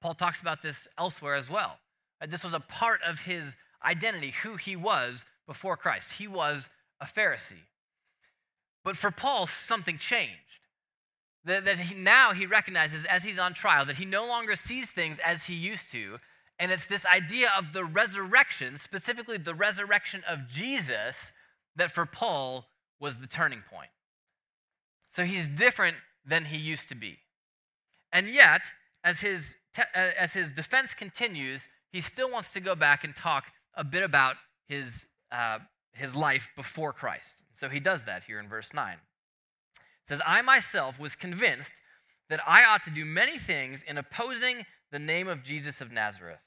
Paul 0.00 0.14
talks 0.14 0.40
about 0.40 0.62
this 0.62 0.88
elsewhere 0.98 1.34
as 1.34 1.50
well. 1.50 1.78
Uh, 2.20 2.26
this 2.26 2.42
was 2.42 2.54
a 2.54 2.60
part 2.60 3.00
of 3.06 3.20
his 3.20 3.54
identity, 3.84 4.32
who 4.42 4.56
he 4.56 4.76
was 4.76 5.24
before 5.46 5.76
Christ. 5.76 6.14
He 6.14 6.26
was 6.26 6.68
a 7.00 7.04
Pharisee. 7.04 7.66
But 8.84 8.96
for 8.96 9.10
Paul, 9.10 9.46
something 9.46 9.98
changed. 9.98 10.34
That, 11.44 11.64
that 11.64 11.78
he, 11.78 11.94
now 11.94 12.32
he 12.32 12.46
recognizes 12.46 13.04
as 13.04 13.24
he's 13.24 13.38
on 13.38 13.54
trial 13.54 13.84
that 13.86 13.96
he 13.96 14.04
no 14.04 14.26
longer 14.26 14.54
sees 14.54 14.90
things 14.90 15.18
as 15.20 15.46
he 15.46 15.54
used 15.54 15.90
to. 15.92 16.18
And 16.60 16.70
it's 16.70 16.86
this 16.86 17.06
idea 17.06 17.50
of 17.56 17.72
the 17.72 17.84
resurrection, 17.84 18.76
specifically 18.76 19.38
the 19.38 19.54
resurrection 19.54 20.22
of 20.28 20.46
Jesus, 20.46 21.32
that 21.74 21.90
for 21.90 22.04
Paul 22.04 22.66
was 23.00 23.16
the 23.16 23.26
turning 23.26 23.62
point. 23.68 23.88
So 25.08 25.24
he's 25.24 25.48
different 25.48 25.96
than 26.24 26.44
he 26.44 26.58
used 26.58 26.90
to 26.90 26.94
be. 26.94 27.16
And 28.12 28.28
yet, 28.28 28.60
as 29.02 29.22
his, 29.22 29.56
te- 29.72 29.82
uh, 29.94 30.10
as 30.18 30.34
his 30.34 30.52
defense 30.52 30.92
continues, 30.92 31.66
he 31.90 32.02
still 32.02 32.30
wants 32.30 32.50
to 32.50 32.60
go 32.60 32.74
back 32.74 33.04
and 33.04 33.16
talk 33.16 33.46
a 33.74 33.82
bit 33.82 34.02
about 34.02 34.36
his, 34.68 35.06
uh, 35.32 35.60
his 35.94 36.14
life 36.14 36.50
before 36.56 36.92
Christ. 36.92 37.42
So 37.54 37.70
he 37.70 37.80
does 37.80 38.04
that 38.04 38.24
here 38.24 38.38
in 38.38 38.48
verse 38.48 38.74
9. 38.74 38.92
It 38.92 38.98
says, 40.04 40.20
I 40.26 40.42
myself 40.42 41.00
was 41.00 41.16
convinced 41.16 41.72
that 42.28 42.40
I 42.46 42.64
ought 42.64 42.84
to 42.84 42.90
do 42.90 43.06
many 43.06 43.38
things 43.38 43.82
in 43.82 43.96
opposing 43.96 44.66
the 44.92 44.98
name 44.98 45.26
of 45.26 45.42
Jesus 45.42 45.80
of 45.80 45.90
Nazareth. 45.90 46.40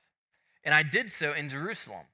And 0.64 0.74
I 0.74 0.84
did 0.84 1.12
so 1.12 1.34
in 1.34 1.50
Jerusalem. 1.50 2.06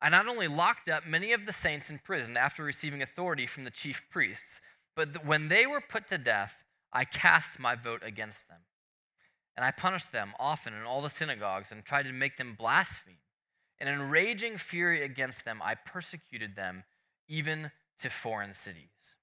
I 0.00 0.08
not 0.08 0.28
only 0.28 0.48
locked 0.48 0.88
up 0.88 1.06
many 1.06 1.32
of 1.32 1.46
the 1.46 1.52
saints 1.52 1.90
in 1.90 1.98
prison 1.98 2.36
after 2.36 2.62
receiving 2.62 3.00
authority 3.00 3.46
from 3.46 3.64
the 3.64 3.70
chief 3.70 4.04
priests, 4.10 4.60
but 4.94 5.24
when 5.24 5.48
they 5.48 5.66
were 5.66 5.80
put 5.80 6.08
to 6.08 6.18
death, 6.18 6.64
I 6.92 7.04
cast 7.04 7.58
my 7.58 7.74
vote 7.74 8.02
against 8.04 8.48
them. 8.48 8.60
And 9.56 9.64
I 9.64 9.70
punished 9.70 10.12
them 10.12 10.32
often 10.38 10.74
in 10.74 10.82
all 10.84 11.00
the 11.00 11.10
synagogues 11.10 11.72
and 11.72 11.84
tried 11.84 12.04
to 12.04 12.12
make 12.12 12.36
them 12.36 12.56
blaspheme. 12.58 13.16
And 13.78 13.88
in 13.88 14.10
raging 14.10 14.58
fury 14.58 15.02
against 15.02 15.44
them, 15.44 15.60
I 15.62 15.74
persecuted 15.74 16.56
them 16.56 16.84
even 17.28 17.70
to 18.00 18.10
foreign 18.10 18.54
cities. 18.54 19.16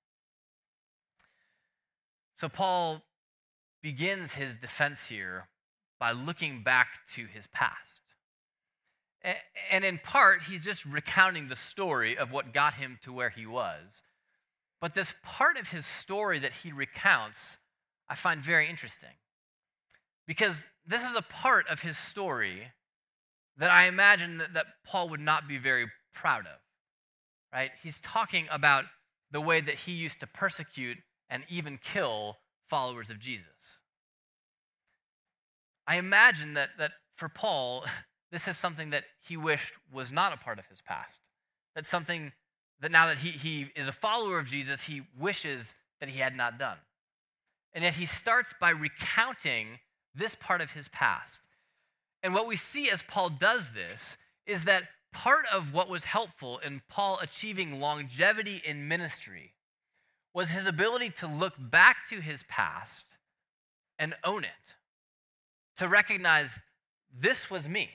So 2.36 2.50
Paul 2.50 3.04
begins 3.82 4.36
his 4.36 4.58
defense 4.58 5.08
here 5.08 5.48
by 6.00 6.12
looking 6.12 6.64
back 6.64 7.06
to 7.14 7.26
his 7.26 7.48
past. 7.48 8.03
And 9.72 9.86
in 9.86 10.00
part, 10.00 10.44
he's 10.44 10.64
just 10.64 10.86
recounting 10.86 11.48
the 11.48 11.56
story 11.56 12.18
of 12.18 12.34
what 12.34 12.54
got 12.54 12.76
him 12.76 13.00
to 13.04 13.14
where 13.14 13.30
he 13.30 13.46
was. 13.46 14.04
But 14.82 14.94
this 14.94 15.16
part 15.24 15.58
of 15.58 15.70
his 15.70 15.86
story 15.86 16.40
that 16.40 16.52
he 16.64 16.74
recounts, 16.74 17.58
I 18.10 18.16
find 18.16 18.42
very 18.42 18.70
interesting. 18.70 19.16
Because 20.28 20.66
this 20.86 21.10
is 21.10 21.16
a 21.16 21.22
part 21.22 21.68
of 21.70 21.82
his 21.82 21.98
story 21.98 22.72
that 23.58 23.72
I 23.72 23.88
imagine 23.88 24.38
that, 24.38 24.54
that 24.56 24.66
Paul 24.86 25.10
would 25.10 25.20
not 25.20 25.48
be 25.48 25.58
very 25.58 25.88
proud 26.14 26.42
of. 26.42 26.60
Right? 27.54 27.72
He's 27.82 28.00
talking 28.00 28.48
about 28.52 28.86
the 29.32 29.42
way 29.42 29.62
that 29.62 29.76
he 29.76 29.94
used 29.94 30.20
to 30.20 30.28
persecute 30.28 30.98
and 31.30 31.44
even 31.50 31.78
kill 31.78 32.38
followers 32.68 33.10
of 33.10 33.20
Jesus. 33.20 33.80
I 35.88 35.98
imagine 35.98 36.54
that, 36.56 36.70
that 36.78 36.92
for 37.16 37.30
Paul, 37.30 37.86
this 38.34 38.48
is 38.48 38.58
something 38.58 38.90
that 38.90 39.04
he 39.22 39.38
wished 39.38 39.76
was 39.92 40.12
not 40.12 40.34
a 40.34 40.38
part 40.38 40.58
of 40.58 40.66
his 40.66 40.82
past. 40.82 41.20
That's 41.76 41.88
something 41.88 42.32
that 42.80 42.92
now 42.92 43.06
that 43.06 43.20
he, 43.20 43.30
he 43.30 43.68
is 43.76 43.88
a 43.88 43.92
follower 43.92 44.40
of 44.40 44.48
Jesus, 44.48 44.84
he 44.84 45.04
wishes 45.18 45.76
that 46.00 46.10
he 46.10 46.18
had 46.18 46.36
not 46.36 46.58
done. 46.58 46.78
And 47.74 47.84
yet 47.84 47.94
he 47.94 48.08
starts 48.08 48.56
by 48.60 48.72
recounting 48.72 49.80
this 50.16 50.34
part 50.34 50.62
of 50.62 50.72
his 50.72 50.90
past. 50.90 51.42
And 52.24 52.34
what 52.34 52.48
we 52.48 52.56
see 52.56 52.90
as 52.90 53.04
Paul 53.04 53.30
does 53.30 53.70
this 53.70 54.18
is 54.48 54.66
that 54.66 54.84
part 55.12 55.46
of 55.54 55.72
what 55.72 55.88
was 55.88 56.06
helpful 56.06 56.58
in 56.58 56.82
Paul 56.90 57.20
achieving 57.22 57.80
longevity 57.80 58.64
in 58.66 58.88
ministry 58.88 59.54
was 60.34 60.50
his 60.50 60.66
ability 60.66 61.12
to 61.12 61.28
look 61.28 61.54
back 61.60 62.08
to 62.10 62.20
his 62.20 62.42
past 62.50 63.06
and 64.00 64.16
own 64.24 64.44
it, 64.44 64.76
to 65.78 65.88
recognize 65.88 66.60
this 67.16 67.52
was 67.52 67.70
me, 67.70 67.92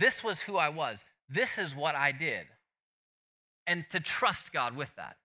this 0.00 0.24
was 0.24 0.42
who 0.42 0.56
I 0.56 0.70
was, 0.70 1.04
this 1.28 1.58
is 1.58 1.76
what 1.76 1.94
I 1.94 2.10
did, 2.10 2.46
and 3.66 3.84
to 3.90 4.00
trust 4.00 4.52
God 4.52 4.74
with 4.74 4.94
that. 4.96 5.16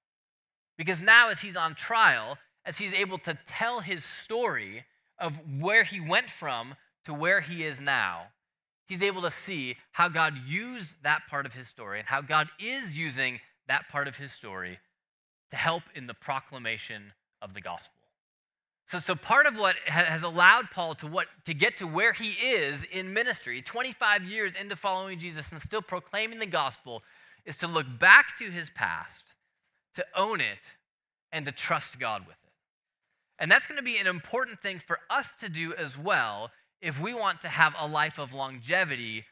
Because 0.78 1.02
now, 1.02 1.30
as 1.30 1.40
he's 1.40 1.56
on 1.56 1.74
trial, 1.74 2.38
as 2.66 2.78
he's 2.78 2.94
able 2.94 3.18
to 3.20 3.38
tell 3.46 3.80
his 3.80 4.04
story, 4.04 4.84
of 5.18 5.42
where 5.60 5.84
he 5.84 6.00
went 6.00 6.30
from 6.30 6.76
to 7.06 7.14
where 7.14 7.40
he 7.40 7.64
is 7.64 7.80
now, 7.80 8.28
he's 8.88 9.02
able 9.02 9.22
to 9.22 9.32
see 9.32 9.78
how 9.94 10.10
God 10.10 10.38
used 10.46 11.02
that 11.04 11.22
part 11.30 11.46
of 11.46 11.54
his 11.54 11.68
story 11.68 12.00
and 12.00 12.08
how 12.08 12.22
God 12.22 12.50
is 12.60 12.98
using 12.98 13.40
that 13.68 13.88
part 13.90 14.08
of 14.08 14.18
his 14.18 14.32
story 14.32 14.80
to 15.50 15.56
help 15.56 15.84
in 15.96 16.06
the 16.06 16.14
proclamation 16.14 17.14
of 17.42 17.54
the 17.54 17.62
gospel. 17.62 18.05
So, 18.86 19.00
so 19.00 19.16
part 19.16 19.48
of 19.48 19.58
what 19.58 19.76
has 19.88 20.22
allowed 20.22 20.70
Paul 20.70 20.94
to, 20.96 21.08
what, 21.08 21.28
to 21.46 21.56
get 21.56 21.78
to 21.78 21.88
where 21.88 22.14
he 22.14 22.30
is 22.30 22.84
in 22.84 23.14
ministry, 23.14 23.62
25 23.62 24.24
years 24.24 24.56
into 24.56 24.76
following 24.76 25.18
Jesus 25.18 25.52
and 25.52 25.60
still 25.60 25.82
proclaiming 25.82 26.38
the 26.38 26.46
gospel, 26.46 27.02
is 27.46 27.58
to 27.58 27.68
look 27.68 27.88
back 27.98 28.38
to 28.38 28.52
his 28.52 28.70
past, 28.70 29.34
to 29.96 30.06
own 30.16 30.40
it, 30.40 30.78
and 31.32 31.46
to 31.46 31.52
trust 31.52 32.00
God 32.00 32.28
with 32.28 32.38
it. 32.44 32.52
And 33.40 33.50
that's 33.50 33.68
going 33.68 33.78
to 33.78 33.84
be 33.84 33.98
an 33.98 34.08
important 34.08 34.62
thing 34.62 34.78
for 34.78 35.00
us 35.10 35.34
to 35.36 35.50
do 35.50 35.74
as 35.74 35.98
well 35.98 36.52
if 36.80 37.02
we 37.02 37.14
want 37.14 37.42
to 37.42 37.48
have 37.48 37.74
a 37.80 37.88
life 37.88 38.20
of 38.20 38.34
longevity 38.34 39.26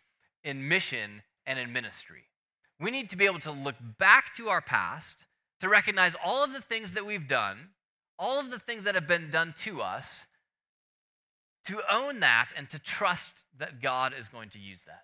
in 0.44 0.68
mission 0.68 1.22
and 1.46 1.60
in 1.60 1.72
ministry. 1.72 2.24
We 2.80 2.90
need 2.90 3.10
to 3.10 3.18
be 3.18 3.26
able 3.26 3.40
to 3.40 3.52
look 3.52 3.76
back 4.00 4.34
to 4.36 4.50
our 4.50 4.62
past, 4.62 5.26
to 5.62 5.70
recognize 5.70 6.16
all 6.26 6.44
of 6.44 6.54
the 6.54 6.62
things 6.62 6.94
that 6.94 7.06
we've 7.06 7.28
done, 7.28 7.70
all 8.24 8.40
of 8.40 8.50
the 8.50 8.58
things 8.58 8.86
that 8.86 8.96
have 8.96 9.06
been 9.06 9.30
done 9.30 9.54
to 9.58 9.82
us, 9.82 10.26
to 11.66 11.82
own 11.92 12.22
that 12.22 12.52
and 12.58 12.70
to 12.70 12.80
trust 12.80 13.44
that 13.58 13.82
God 13.82 14.14
is 14.18 14.30
going 14.30 14.48
to 14.52 14.60
use 14.60 14.86
that. 14.86 15.04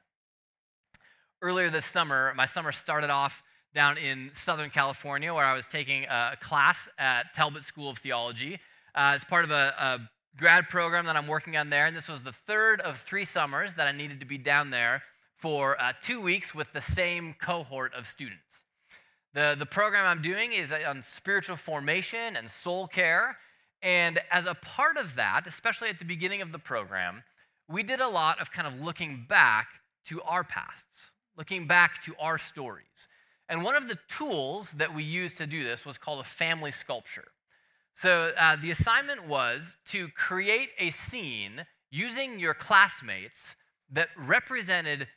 Earlier 1.42 1.70
this 1.70 1.86
summer, 1.86 2.34
my 2.38 2.46
summer 2.46 2.72
started 2.72 3.10
off 3.10 3.44
down 3.76 3.98
in 3.98 4.32
Southern 4.34 4.70
California 4.70 5.34
where 5.34 5.44
I 5.44 5.54
was 5.54 5.68
taking 5.68 6.06
a 6.06 6.38
class 6.40 6.90
at 6.98 7.34
Talbot 7.34 7.66
School 7.66 7.90
of 7.90 7.98
Theology. 7.98 8.58
Uh, 8.96 9.12
it's 9.16 9.26
part 9.26 9.44
of 9.44 9.52
a, 9.52 9.74
a 9.78 10.00
grad 10.38 10.70
program 10.70 11.06
that 11.06 11.18
I'm 11.18 11.28
working 11.28 11.58
on 11.58 11.70
there, 11.70 11.88
and 11.88 11.96
this 11.96 12.08
was 12.08 12.24
the 12.24 12.32
third 12.32 12.80
of 12.80 12.98
three 12.98 13.26
summers 13.26 13.76
that 13.76 13.88
I 13.88 13.92
needed 13.92 14.22
to 14.22 14.26
be 14.26 14.38
down 14.38 14.70
there 14.70 15.04
for 15.36 15.80
uh, 15.82 15.92
two 16.02 16.22
weeks 16.22 16.56
with 16.56 16.72
the 16.72 16.82
same 16.82 17.36
cohort 17.38 17.94
of 17.94 18.08
students. 18.08 18.64
The, 19.34 19.56
the 19.58 19.66
program 19.66 20.06
I'm 20.06 20.22
doing 20.22 20.54
is 20.54 20.72
on 20.72 21.04
spiritual 21.04 21.56
formation 21.56 22.36
and 22.36 22.50
soul 22.50 22.88
care. 22.88 23.38
And 23.82 24.20
as 24.32 24.46
a 24.46 24.56
part 24.56 24.98
of 24.98 25.16
that, 25.16 25.46
especially 25.46 25.90
at 25.90 26.00
the 26.00 26.06
beginning 26.06 26.42
of 26.42 26.52
the 26.52 26.60
program, 26.60 27.24
we 27.68 27.84
did 27.84 28.00
a 28.00 28.08
lot 28.08 28.42
of 28.42 28.52
kind 28.52 28.68
of 28.68 28.82
looking 28.82 29.26
back 29.30 29.68
to 30.06 30.22
our 30.24 30.44
pasts, 30.44 31.14
looking 31.38 31.68
back 31.68 32.02
to 32.04 32.16
our 32.20 32.38
stories. 32.38 33.08
And 33.48 33.64
one 33.64 33.76
of 33.76 33.88
the 33.88 33.98
tools 34.08 34.74
that 34.74 34.94
we 34.94 35.04
used 35.04 35.38
to 35.38 35.48
do 35.48 35.64
this 35.64 35.86
was 35.86 35.98
called 35.98 36.20
a 36.20 36.24
family 36.24 36.72
sculpture. 36.72 37.30
So 37.94 38.32
uh, 38.40 38.56
the 38.56 38.72
assignment 38.72 39.28
was 39.28 39.76
to 39.88 40.08
create 40.10 40.70
a 40.80 40.90
scene 40.90 41.66
using 41.92 42.40
your 42.40 42.54
classmates 42.54 43.56
that 43.92 44.10
represented 44.18 45.08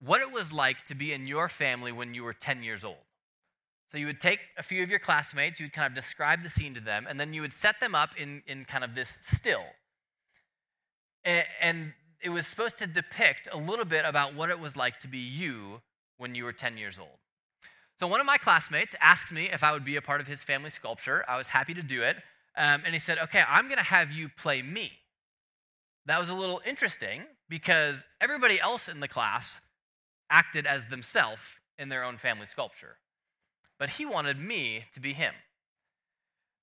what 0.00 0.20
it 0.20 0.32
was 0.32 0.52
like 0.52 0.84
to 0.84 0.94
be 0.94 1.12
in 1.12 1.26
your 1.26 1.48
family 1.48 1.92
when 1.92 2.14
you 2.14 2.24
were 2.24 2.32
10 2.32 2.62
years 2.62 2.84
old. 2.84 2.96
So 3.90 3.98
you 3.98 4.06
would 4.06 4.20
take 4.20 4.38
a 4.56 4.62
few 4.62 4.84
of 4.84 4.90
your 4.90 5.00
classmates, 5.00 5.58
you 5.58 5.66
would 5.66 5.72
kind 5.72 5.86
of 5.86 5.94
describe 5.94 6.42
the 6.42 6.48
scene 6.48 6.74
to 6.74 6.80
them, 6.80 7.06
and 7.08 7.18
then 7.18 7.32
you 7.32 7.40
would 7.40 7.52
set 7.52 7.80
them 7.80 7.94
up 7.94 8.10
in, 8.16 8.42
in 8.46 8.64
kind 8.64 8.84
of 8.84 8.94
this 8.94 9.18
still. 9.20 9.64
And, 11.24 11.44
and 11.60 11.92
it 12.22 12.30
was 12.30 12.46
supposed 12.46 12.78
to 12.78 12.86
depict 12.86 13.48
a 13.50 13.56
little 13.56 13.84
bit 13.84 14.04
about 14.04 14.34
what 14.34 14.48
it 14.48 14.60
was 14.60 14.76
like 14.76 14.98
to 14.98 15.08
be 15.08 15.18
you 15.18 15.80
when 16.18 16.36
you 16.36 16.44
were 16.44 16.52
10 16.52 16.76
years 16.76 16.98
old. 16.98 17.18
So 17.98 18.06
one 18.06 18.20
of 18.20 18.26
my 18.26 18.38
classmates 18.38 18.94
asked 19.00 19.32
me 19.32 19.50
if 19.50 19.64
I 19.64 19.72
would 19.72 19.84
be 19.84 19.96
a 19.96 20.02
part 20.02 20.20
of 20.20 20.26
his 20.26 20.42
family 20.42 20.70
sculpture. 20.70 21.24
I 21.28 21.36
was 21.36 21.48
happy 21.48 21.74
to 21.74 21.82
do 21.82 22.02
it. 22.02 22.16
Um, 22.56 22.82
and 22.84 22.94
he 22.94 22.98
said, 22.98 23.18
Okay, 23.18 23.42
I'm 23.46 23.66
going 23.66 23.78
to 23.78 23.84
have 23.84 24.12
you 24.12 24.28
play 24.28 24.62
me. 24.62 24.92
That 26.06 26.18
was 26.18 26.30
a 26.30 26.34
little 26.34 26.60
interesting 26.66 27.24
because 27.48 28.04
everybody 28.20 28.60
else 28.60 28.88
in 28.88 29.00
the 29.00 29.08
class 29.08 29.60
acted 30.30 30.66
as 30.66 30.86
themselves 30.86 31.60
in 31.78 31.88
their 31.88 32.04
own 32.04 32.16
family 32.16 32.46
sculpture. 32.46 32.96
But 33.80 33.88
he 33.88 34.04
wanted 34.04 34.38
me 34.38 34.84
to 34.92 35.00
be 35.00 35.14
him. 35.14 35.32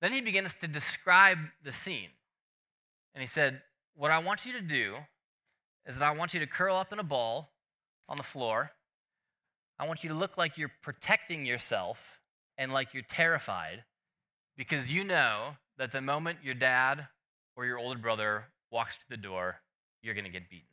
then 0.00 0.12
he 0.12 0.20
begins 0.20 0.54
to 0.54 0.68
describe 0.68 1.38
the 1.64 1.72
scene. 1.72 2.10
And 3.12 3.20
he 3.20 3.26
said, 3.26 3.60
What 3.96 4.12
I 4.12 4.20
want 4.20 4.46
you 4.46 4.52
to 4.52 4.60
do 4.60 4.94
is 5.84 5.98
that 5.98 6.04
I 6.06 6.12
want 6.12 6.32
you 6.32 6.38
to 6.40 6.46
curl 6.46 6.76
up 6.76 6.92
in 6.92 7.00
a 7.00 7.04
ball 7.04 7.50
on 8.08 8.16
the 8.16 8.22
floor. 8.22 8.70
I 9.80 9.86
want 9.88 10.04
you 10.04 10.10
to 10.10 10.14
look 10.14 10.38
like 10.38 10.56
you're 10.56 10.70
protecting 10.80 11.44
yourself 11.44 12.20
and 12.56 12.72
like 12.72 12.94
you're 12.94 13.02
terrified 13.02 13.82
because 14.56 14.92
you 14.92 15.02
know 15.02 15.56
that 15.76 15.90
the 15.90 16.00
moment 16.00 16.38
your 16.44 16.54
dad 16.54 17.08
or 17.56 17.66
your 17.66 17.78
older 17.78 17.98
brother 17.98 18.44
walks 18.70 18.96
to 18.96 19.08
the 19.08 19.16
door, 19.16 19.56
you're 20.02 20.14
going 20.14 20.24
to 20.24 20.30
get 20.30 20.48
beaten, 20.48 20.68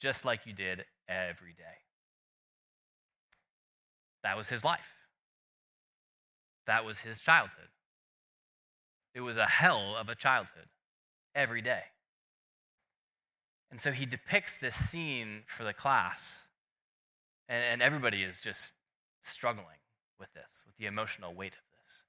just 0.00 0.24
like 0.24 0.46
you 0.46 0.52
did 0.52 0.84
every 1.08 1.54
day. 1.54 1.82
That 4.22 4.36
was 4.36 4.48
his 4.48 4.64
life. 4.64 5.03
That 6.66 6.84
was 6.84 7.00
his 7.00 7.20
childhood. 7.20 7.68
It 9.14 9.20
was 9.20 9.36
a 9.36 9.46
hell 9.46 9.96
of 9.96 10.08
a 10.08 10.14
childhood 10.14 10.66
every 11.34 11.62
day. 11.62 11.82
And 13.70 13.80
so 13.80 13.92
he 13.92 14.06
depicts 14.06 14.58
this 14.58 14.76
scene 14.76 15.42
for 15.46 15.64
the 15.64 15.72
class, 15.72 16.44
and, 17.48 17.62
and 17.64 17.82
everybody 17.82 18.22
is 18.22 18.40
just 18.40 18.72
struggling 19.20 19.66
with 20.20 20.32
this, 20.32 20.62
with 20.66 20.76
the 20.76 20.86
emotional 20.86 21.34
weight 21.34 21.54
of 21.54 21.60
this. 21.72 22.04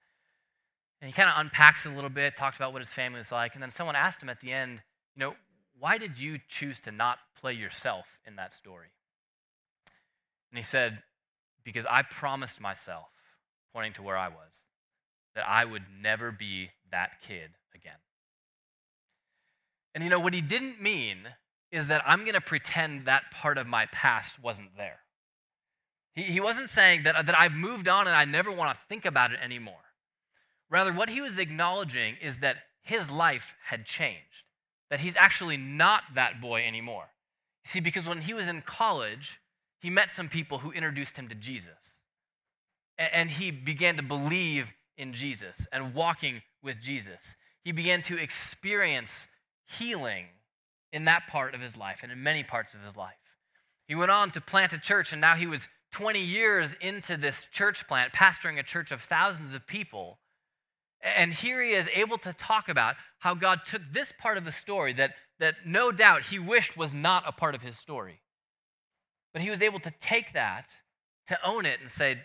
And 1.01 1.07
he 1.07 1.13
kind 1.13 1.29
of 1.29 1.35
unpacks 1.37 1.85
it 1.85 1.91
a 1.91 1.95
little 1.95 2.09
bit, 2.09 2.35
talks 2.35 2.57
about 2.57 2.71
what 2.71 2.81
his 2.81 2.93
family 2.93 3.19
is 3.19 3.31
like, 3.31 3.55
and 3.55 3.63
then 3.63 3.71
someone 3.71 3.95
asked 3.95 4.21
him 4.21 4.29
at 4.29 4.41
the 4.41 4.51
end, 4.51 4.81
you 5.15 5.21
know, 5.21 5.35
why 5.79 5.97
did 5.97 6.19
you 6.19 6.39
choose 6.47 6.79
to 6.81 6.91
not 6.91 7.17
play 7.39 7.53
yourself 7.53 8.19
in 8.25 8.35
that 8.35 8.53
story? 8.53 8.87
And 10.51 10.57
he 10.57 10.63
said, 10.63 10.99
because 11.63 11.85
I 11.89 12.03
promised 12.03 12.61
myself, 12.61 13.09
pointing 13.75 13.91
to 13.93 14.01
where 14.01 14.17
I 14.17 14.29
was, 14.29 14.65
that 15.35 15.45
I 15.45 15.65
would 15.65 15.83
never 16.01 16.31
be 16.31 16.69
that 16.91 17.21
kid 17.21 17.51
again. 17.75 17.99
And 19.93 20.01
you 20.01 20.09
know, 20.09 20.19
what 20.19 20.33
he 20.33 20.39
didn't 20.39 20.81
mean 20.81 21.17
is 21.73 21.89
that 21.89 22.01
I'm 22.07 22.21
going 22.21 22.35
to 22.35 22.41
pretend 22.41 23.05
that 23.05 23.31
part 23.31 23.57
of 23.57 23.67
my 23.67 23.87
past 23.87 24.41
wasn't 24.41 24.77
there. 24.77 24.99
He, 26.13 26.23
he 26.23 26.39
wasn't 26.39 26.69
saying 26.69 27.03
that, 27.03 27.25
that 27.25 27.37
I've 27.37 27.53
moved 27.53 27.89
on 27.89 28.07
and 28.07 28.15
I 28.15 28.23
never 28.23 28.49
want 28.49 28.73
to 28.73 28.81
think 28.87 29.03
about 29.03 29.33
it 29.33 29.39
anymore. 29.43 29.75
Rather, 30.69 30.93
what 30.93 31.09
he 31.09 31.19
was 31.19 31.37
acknowledging 31.37 32.15
is 32.21 32.39
that 32.39 32.57
his 32.81 33.11
life 33.11 33.55
had 33.65 33.85
changed, 33.85 34.45
that 34.89 35.01
he's 35.01 35.17
actually 35.17 35.57
not 35.57 36.03
that 36.13 36.39
boy 36.39 36.65
anymore. 36.65 37.09
See, 37.65 37.81
because 37.81 38.07
when 38.07 38.21
he 38.21 38.33
was 38.33 38.47
in 38.47 38.61
college, 38.61 39.41
he 39.81 39.89
met 39.89 40.09
some 40.09 40.29
people 40.29 40.59
who 40.59 40.71
introduced 40.71 41.17
him 41.17 41.27
to 41.27 41.35
Jesus. 41.35 41.95
And 42.97 43.29
he 43.29 43.51
began 43.51 43.97
to 43.97 44.03
believe 44.03 44.73
in 44.97 45.13
Jesus 45.13 45.67
and 45.71 45.93
walking 45.93 46.41
with 46.63 46.81
Jesus. 46.81 47.35
He 47.63 47.71
began 47.71 48.01
to 48.03 48.17
experience 48.17 49.27
healing 49.67 50.27
in 50.93 51.05
that 51.05 51.27
part 51.27 51.53
of 51.53 51.61
his 51.61 51.75
life 51.75 52.01
and 52.03 52.11
in 52.11 52.23
many 52.23 52.43
parts 52.43 52.73
of 52.73 52.81
his 52.81 52.95
life. 52.95 53.15
He 53.87 53.95
went 53.95 54.11
on 54.11 54.31
to 54.31 54.41
plant 54.41 54.73
a 54.73 54.79
church, 54.79 55.11
and 55.11 55.21
now 55.21 55.35
he 55.35 55.45
was 55.45 55.67
20 55.91 56.19
years 56.19 56.73
into 56.81 57.17
this 57.17 57.45
church 57.45 57.87
plant, 57.87 58.13
pastoring 58.13 58.59
a 58.59 58.63
church 58.63 58.91
of 58.91 59.01
thousands 59.01 59.53
of 59.53 59.67
people. 59.67 60.19
And 61.01 61.33
here 61.33 61.61
he 61.61 61.71
is 61.71 61.89
able 61.93 62.17
to 62.19 62.33
talk 62.33 62.67
about 62.67 62.95
how 63.19 63.35
God 63.35 63.65
took 63.65 63.81
this 63.91 64.11
part 64.11 64.37
of 64.37 64.45
the 64.45 64.51
story 64.51 64.93
that, 64.93 65.13
that 65.39 65.65
no 65.65 65.91
doubt 65.91 66.25
he 66.25 66.39
wished 66.39 66.75
was 66.75 66.93
not 66.93 67.23
a 67.27 67.31
part 67.31 67.55
of 67.55 67.61
his 67.61 67.77
story. 67.77 68.21
But 69.33 69.41
he 69.41 69.49
was 69.49 69.61
able 69.61 69.79
to 69.79 69.91
take 69.99 70.33
that, 70.33 70.67
to 71.27 71.37
own 71.45 71.65
it, 71.65 71.79
and 71.79 71.91
say, 71.91 72.19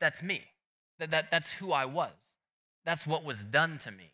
That's 0.00 0.22
me. 0.22 0.42
That, 0.98 1.10
that, 1.10 1.30
that's 1.30 1.54
who 1.54 1.72
I 1.72 1.84
was. 1.84 2.12
That's 2.84 3.06
what 3.06 3.24
was 3.24 3.44
done 3.44 3.78
to 3.78 3.90
me. 3.90 4.12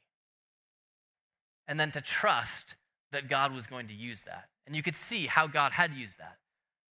And 1.69 1.79
then 1.79 1.91
to 1.93 2.01
trust 2.01 2.75
that 3.13 3.29
God 3.29 3.55
was 3.55 3.67
going 3.67 3.89
to 3.89 3.95
use 3.95 4.23
that. 4.25 4.49
And 4.67 4.75
you 4.75 4.83
could 4.83 4.97
see 4.97 5.27
how 5.27 5.47
God 5.47 5.73
had 5.73 5.93
used 5.95 6.19
that 6.19 6.39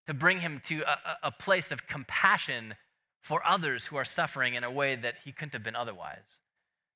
to 0.08 0.14
bring 0.14 0.40
him 0.40 0.62
to 0.66 0.82
a, 0.82 1.28
a 1.28 1.32
place 1.32 1.72
of 1.72 1.88
compassion 1.88 2.76
for 3.22 3.46
others 3.46 3.88
who 3.88 3.96
are 3.96 4.06
suffering 4.06 4.54
in 4.54 4.64
a 4.64 4.72
way 4.72 4.96
that 4.96 5.16
he 5.24 5.32
couldn't 5.32 5.54
have 5.54 5.64
been 5.64 5.76
otherwise. 5.76 6.40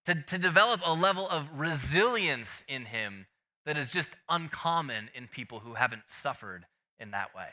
To, 0.06 0.16
to 0.16 0.38
develop 0.38 0.82
a 0.86 0.94
level 0.94 1.28
of 1.28 1.60
resilience 1.60 2.64
in 2.68 2.86
him 2.86 3.26
that 3.66 3.78
is 3.78 3.90
just 3.90 4.16
uncommon 4.30 5.10
in 5.14 5.28
people 5.28 5.60
who 5.60 5.74
haven't 5.74 6.04
suffered 6.08 6.66
in 7.00 7.12
that 7.12 7.36
way. 7.36 7.50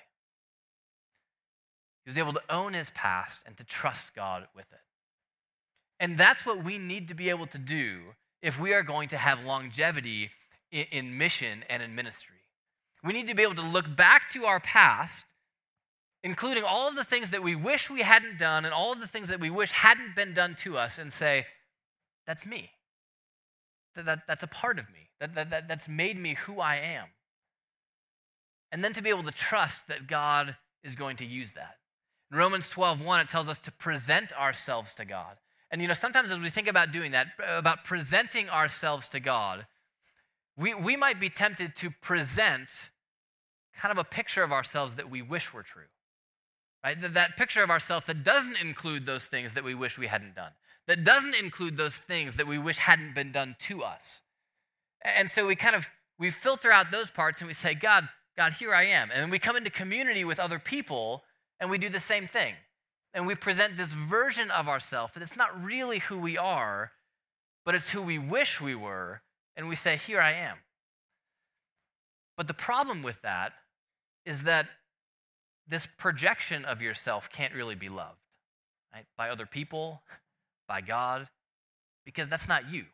He 2.07 2.11
was 2.11 2.19
able 2.19 2.35
to 2.35 2.43
own 2.49 2.73
his 2.73 2.91
past 2.91 3.43
and 3.47 3.57
to 3.57 3.65
trust 3.65 4.15
God 4.15 4.47
with 4.55 4.67
it. 4.73 4.79
And 5.99 6.17
that's 6.17 6.47
what 6.47 6.63
we 6.63 6.79
need 6.79 7.09
to 7.09 7.15
be 7.15 7.31
able 7.31 7.47
to 7.49 7.59
do 7.59 7.99
if 8.41 8.61
we 8.61 8.73
are 8.73 8.85
going 8.85 9.09
to 9.09 9.17
have 9.17 9.45
longevity 9.45 10.31
in, 10.71 11.19
mission 11.19 11.65
and 11.69 11.83
in 11.83 11.97
ministry. 11.97 12.37
We 13.03 13.13
need 13.13 13.27
to 13.27 13.35
be 13.35 13.43
able 13.43 13.57
to 13.57 13.63
look 13.63 13.97
back 13.97 14.29
to 14.31 14.45
our 14.45 14.61
past, 14.61 15.27
including 16.23 16.63
all 16.63 16.89
of 16.89 16.95
the 16.95 17.03
things 17.03 17.31
that 17.31 17.43
we 17.43 17.57
wish 17.57 17.91
we 17.91 18.03
hadn't 18.03 18.39
done 18.39 18.65
and 18.65 18.73
all 18.73 18.93
of 18.93 19.01
the 19.01 19.09
things 19.09 19.27
that 19.27 19.41
we 19.41 19.51
wish 19.51 19.73
hadn't 19.73 20.15
been 20.15 20.33
done 20.33 20.55
to 20.59 20.79
us, 20.79 20.99
and 20.99 21.13
say, 21.13 21.47
That's 22.25 22.47
me. 22.47 22.71
That, 23.97 24.05
that, 24.05 24.27
that's 24.29 24.45
a 24.45 24.49
part 24.49 24.79
of 24.79 24.89
me. 24.91 25.09
That, 25.19 25.35
that, 25.35 25.51
that, 25.51 25.67
that's 25.67 25.89
made 25.89 26.21
me 26.21 26.35
who 26.35 26.61
I 26.61 26.77
am. 26.77 27.07
And 28.71 28.85
then 28.85 28.93
to 28.93 29.03
be 29.03 29.11
able 29.11 29.25
to 29.25 29.33
trust 29.33 29.89
that 29.89 30.07
God 30.07 30.55
is 30.85 30.95
going 30.95 31.17
to 31.17 31.27
use 31.27 31.53
that. 31.53 31.79
In 32.31 32.39
Romans 32.39 32.69
12, 32.69 33.05
1, 33.05 33.21
it 33.21 33.29
tells 33.29 33.49
us 33.49 33.59
to 33.61 33.73
present 33.73 34.33
ourselves 34.33 34.95
to 34.95 35.05
God. 35.05 35.37
And 35.71 35.81
you 35.81 35.89
know, 35.89 35.95
sometimes 35.95 36.31
as 36.31 36.41
we 36.41 36.49
think 36.49 36.69
about 36.69 36.93
doing 36.93 37.13
that, 37.13 37.29
about 37.49 37.85
presenting 37.85 38.49
ourselves 38.49 39.09
to 39.09 39.21
God, 39.21 39.67
we, 40.57 40.75
we 40.75 40.97
might 40.97 41.21
be 41.21 41.29
tempted 41.29 41.75
to 41.77 41.91
present 41.91 42.91
kind 43.77 43.93
of 43.93 43.99
a 43.99 44.05
picture 44.05 44.43
of 44.43 44.53
ourselves 44.53 44.95
that 44.95 45.11
we 45.11 45.23
wish 45.23 45.53
were 45.53 45.63
true. 45.63 45.83
Right? 46.85 47.01
That, 47.01 47.15
that 47.15 47.37
picture 47.37 47.63
of 47.63 47.71
ourselves 47.71 48.07
that 48.07 48.23
doesn't 48.23 48.61
include 48.61 49.07
those 49.07 49.27
things 49.27 49.55
that 49.55 49.65
we 49.65 49.75
wish 49.75 49.99
we 49.99 50.07
hadn't 50.07 50.35
done, 50.35 50.53
that 50.87 51.05
doesn't 51.05 51.35
include 51.35 51.77
those 51.77 51.97
things 51.97 52.37
that 52.37 52.47
we 52.47 52.59
wish 52.59 52.79
hadn't 52.79 53.15
been 53.15 53.33
done 53.33 53.57
to 53.61 53.83
us. 53.83 54.23
And 55.03 55.29
so 55.29 55.47
we 55.47 55.57
kind 55.57 55.77
of 55.77 55.89
we 56.19 56.31
filter 56.31 56.73
out 56.73 56.91
those 56.91 57.11
parts 57.11 57.41
and 57.41 57.49
we 57.49 57.55
say, 57.55 57.75
God, 57.75 58.09
God, 58.37 58.53
here 58.55 58.75
I 58.75 58.85
am. 58.87 59.11
And 59.11 59.23
then 59.23 59.31
we 59.31 59.39
come 59.39 59.57
into 59.57 59.71
community 59.71 60.25
with 60.25 60.41
other 60.41 60.59
people 60.59 61.23
and 61.61 61.71
we 61.71 61.79
do 61.79 61.89
the 61.89 62.01
same 62.01 62.27
thing 62.27 62.55
and 63.17 63.27
we 63.27 63.35
present 63.35 63.79
this 63.79 63.93
version 63.93 64.51
of 64.51 64.69
ourselves 64.69 65.15
that 65.15 65.23
it's 65.23 65.39
not 65.39 65.65
really 65.65 66.01
who 66.01 66.19
we 66.19 66.37
are, 66.37 66.93
but 67.65 67.75
it's 67.75 67.91
who 67.93 68.03
we 68.03 68.19
wish 68.19 68.61
we 68.61 68.75
were, 68.75 69.23
and 69.57 69.69
we 69.69 69.75
say, 69.75 69.97
Here 69.97 70.21
I 70.21 70.33
am. 70.33 70.59
But 72.37 72.47
the 72.47 72.55
problem 72.55 73.03
with 73.03 73.23
that 73.23 73.55
is 74.27 74.43
that 74.43 74.69
this 75.67 75.89
projection 75.97 76.67
of 76.67 76.83
yourself 76.83 77.31
can't 77.33 77.55
really 77.55 77.75
be 77.75 77.89
loved 77.89 78.21
right? 78.93 79.07
by 79.17 79.31
other 79.31 79.47
people, 79.47 80.03
by 80.69 80.83
God, 80.83 81.29
because 82.05 82.29
that's 82.29 82.47
not 82.47 82.71
you. 82.71 82.85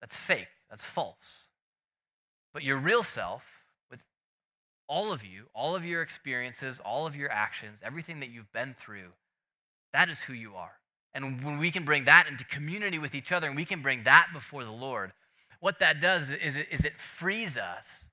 That's 0.00 0.16
fake, 0.16 0.48
that's 0.68 0.84
false. 0.84 1.46
But 2.52 2.64
your 2.64 2.78
real 2.78 3.04
self 3.04 3.57
all 4.88 5.12
of 5.12 5.24
you, 5.24 5.44
all 5.54 5.76
of 5.76 5.84
your 5.84 6.02
experiences, 6.02 6.80
all 6.84 7.06
of 7.06 7.14
your 7.14 7.30
actions, 7.30 7.80
everything 7.84 8.20
that 8.20 8.30
you've 8.30 8.52
been 8.52 8.74
through, 8.74 9.12
that 9.92 10.08
is 10.08 10.22
who 10.22 10.32
you 10.32 10.54
are. 10.54 10.72
And 11.14 11.42
when 11.42 11.58
we 11.58 11.70
can 11.70 11.84
bring 11.84 12.04
that 12.04 12.26
into 12.28 12.44
community 12.44 12.98
with 12.98 13.14
each 13.14 13.32
other 13.32 13.46
and 13.46 13.56
we 13.56 13.64
can 13.64 13.82
bring 13.82 14.04
that 14.04 14.28
before 14.32 14.64
the 14.64 14.72
Lord, 14.72 15.12
what 15.60 15.78
that 15.80 16.00
does 16.00 16.30
is 16.30 16.56
it, 16.56 16.68
is 16.70 16.84
it 16.84 16.98
frees 16.98 17.56
us 17.56 18.04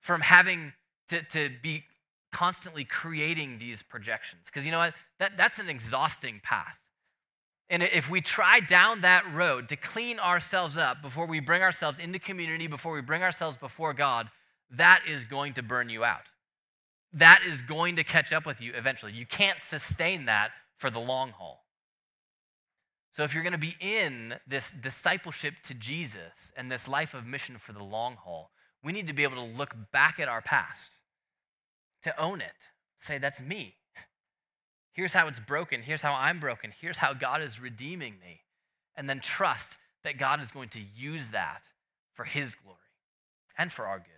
from 0.00 0.20
having 0.20 0.72
to, 1.08 1.22
to 1.22 1.50
be 1.62 1.84
constantly 2.32 2.84
creating 2.84 3.58
these 3.58 3.82
projections. 3.82 4.42
Because 4.46 4.66
you 4.66 4.72
know 4.72 4.78
what? 4.78 4.94
That, 5.18 5.36
that's 5.36 5.58
an 5.58 5.68
exhausting 5.68 6.40
path. 6.42 6.78
And 7.70 7.82
if 7.82 8.10
we 8.10 8.20
try 8.20 8.60
down 8.60 9.00
that 9.00 9.24
road 9.32 9.68
to 9.70 9.76
clean 9.76 10.18
ourselves 10.18 10.76
up 10.76 11.00
before 11.00 11.26
we 11.26 11.40
bring 11.40 11.62
ourselves 11.62 11.98
into 11.98 12.18
community, 12.18 12.66
before 12.66 12.92
we 12.92 13.00
bring 13.00 13.22
ourselves 13.22 13.56
before 13.56 13.94
God, 13.94 14.28
that 14.76 15.02
is 15.08 15.24
going 15.24 15.54
to 15.54 15.62
burn 15.62 15.88
you 15.88 16.04
out. 16.04 16.26
That 17.12 17.42
is 17.46 17.62
going 17.62 17.96
to 17.96 18.04
catch 18.04 18.32
up 18.32 18.46
with 18.46 18.60
you 18.60 18.72
eventually. 18.74 19.12
You 19.12 19.26
can't 19.26 19.60
sustain 19.60 20.26
that 20.26 20.50
for 20.76 20.90
the 20.90 21.00
long 21.00 21.30
haul. 21.30 21.64
So, 23.10 23.22
if 23.22 23.32
you're 23.32 23.44
going 23.44 23.52
to 23.52 23.58
be 23.58 23.76
in 23.80 24.34
this 24.44 24.72
discipleship 24.72 25.54
to 25.64 25.74
Jesus 25.74 26.50
and 26.56 26.70
this 26.70 26.88
life 26.88 27.14
of 27.14 27.24
mission 27.24 27.58
for 27.58 27.72
the 27.72 27.84
long 27.84 28.16
haul, 28.16 28.50
we 28.82 28.90
need 28.90 29.06
to 29.06 29.12
be 29.12 29.22
able 29.22 29.36
to 29.36 29.56
look 29.56 29.74
back 29.92 30.18
at 30.18 30.26
our 30.26 30.42
past, 30.42 30.90
to 32.02 32.20
own 32.20 32.40
it, 32.40 32.68
say, 32.98 33.18
That's 33.18 33.40
me. 33.40 33.76
Here's 34.92 35.14
how 35.14 35.28
it's 35.28 35.40
broken. 35.40 35.82
Here's 35.82 36.02
how 36.02 36.12
I'm 36.12 36.40
broken. 36.40 36.72
Here's 36.80 36.98
how 36.98 37.14
God 37.14 37.40
is 37.40 37.60
redeeming 37.60 38.14
me. 38.20 38.42
And 38.96 39.08
then 39.08 39.20
trust 39.20 39.76
that 40.04 40.18
God 40.18 40.40
is 40.40 40.52
going 40.52 40.68
to 40.70 40.80
use 40.80 41.30
that 41.30 41.62
for 42.12 42.24
His 42.24 42.54
glory 42.54 42.78
and 43.56 43.72
for 43.72 43.86
our 43.86 43.98
good. 43.98 44.13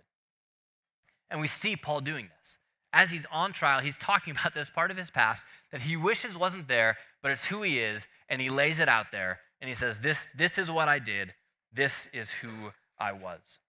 And 1.29 1.41
we 1.41 1.47
see 1.47 1.75
Paul 1.75 2.01
doing 2.01 2.29
this. 2.39 2.57
As 2.93 3.11
he's 3.11 3.25
on 3.31 3.53
trial, 3.53 3.81
he's 3.81 3.97
talking 3.97 4.31
about 4.39 4.53
this 4.53 4.69
part 4.69 4.91
of 4.91 4.97
his 4.97 5.09
past 5.09 5.45
that 5.71 5.81
he 5.81 5.97
wishes 5.97 6.37
wasn't 6.37 6.67
there, 6.67 6.97
but 7.21 7.31
it's 7.31 7.47
who 7.47 7.61
he 7.61 7.79
is, 7.79 8.07
and 8.29 8.41
he 8.41 8.49
lays 8.49 8.79
it 8.79 8.89
out 8.89 9.11
there 9.11 9.39
and 9.61 9.67
he 9.67 9.73
says, 9.73 9.99
This, 9.99 10.29
this 10.35 10.57
is 10.57 10.69
what 10.69 10.87
I 10.87 10.99
did, 10.99 11.33
this 11.73 12.07
is 12.13 12.31
who 12.31 12.71
I 12.99 13.11
was. 13.11 13.59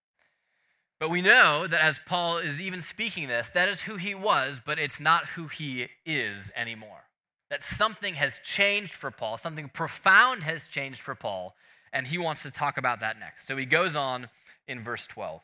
But 1.01 1.11
we 1.11 1.23
know 1.23 1.67
that 1.67 1.81
as 1.81 2.01
Paul 2.05 2.39
is 2.39 2.61
even 2.61 2.81
speaking 2.81 3.29
this, 3.29 3.49
that 3.51 3.69
is 3.69 3.83
who 3.83 3.97
he 3.97 4.15
was, 4.15 4.61
but 4.65 4.79
it's 4.79 5.01
not 5.01 5.27
who 5.27 5.47
he 5.47 5.89
is 6.05 6.51
anymore. 6.57 7.05
That 7.51 7.63
something 7.63 8.15
has 8.15 8.41
changed 8.41 8.93
for 8.93 9.11
Paul, 9.11 9.39
something 9.39 9.71
profound 9.73 10.43
has 10.43 10.67
changed 10.67 11.01
for 11.01 11.15
Paul, 11.15 11.55
and 11.93 12.07
he 12.07 12.19
wants 12.19 12.43
to 12.43 12.51
talk 12.51 12.77
about 12.77 13.01
that 13.01 13.19
next. 13.19 13.47
So 13.47 13.57
he 13.57 13.65
goes 13.65 13.95
on 13.95 14.29
in 14.67 14.83
verse 14.83 15.07
12. 15.07 15.41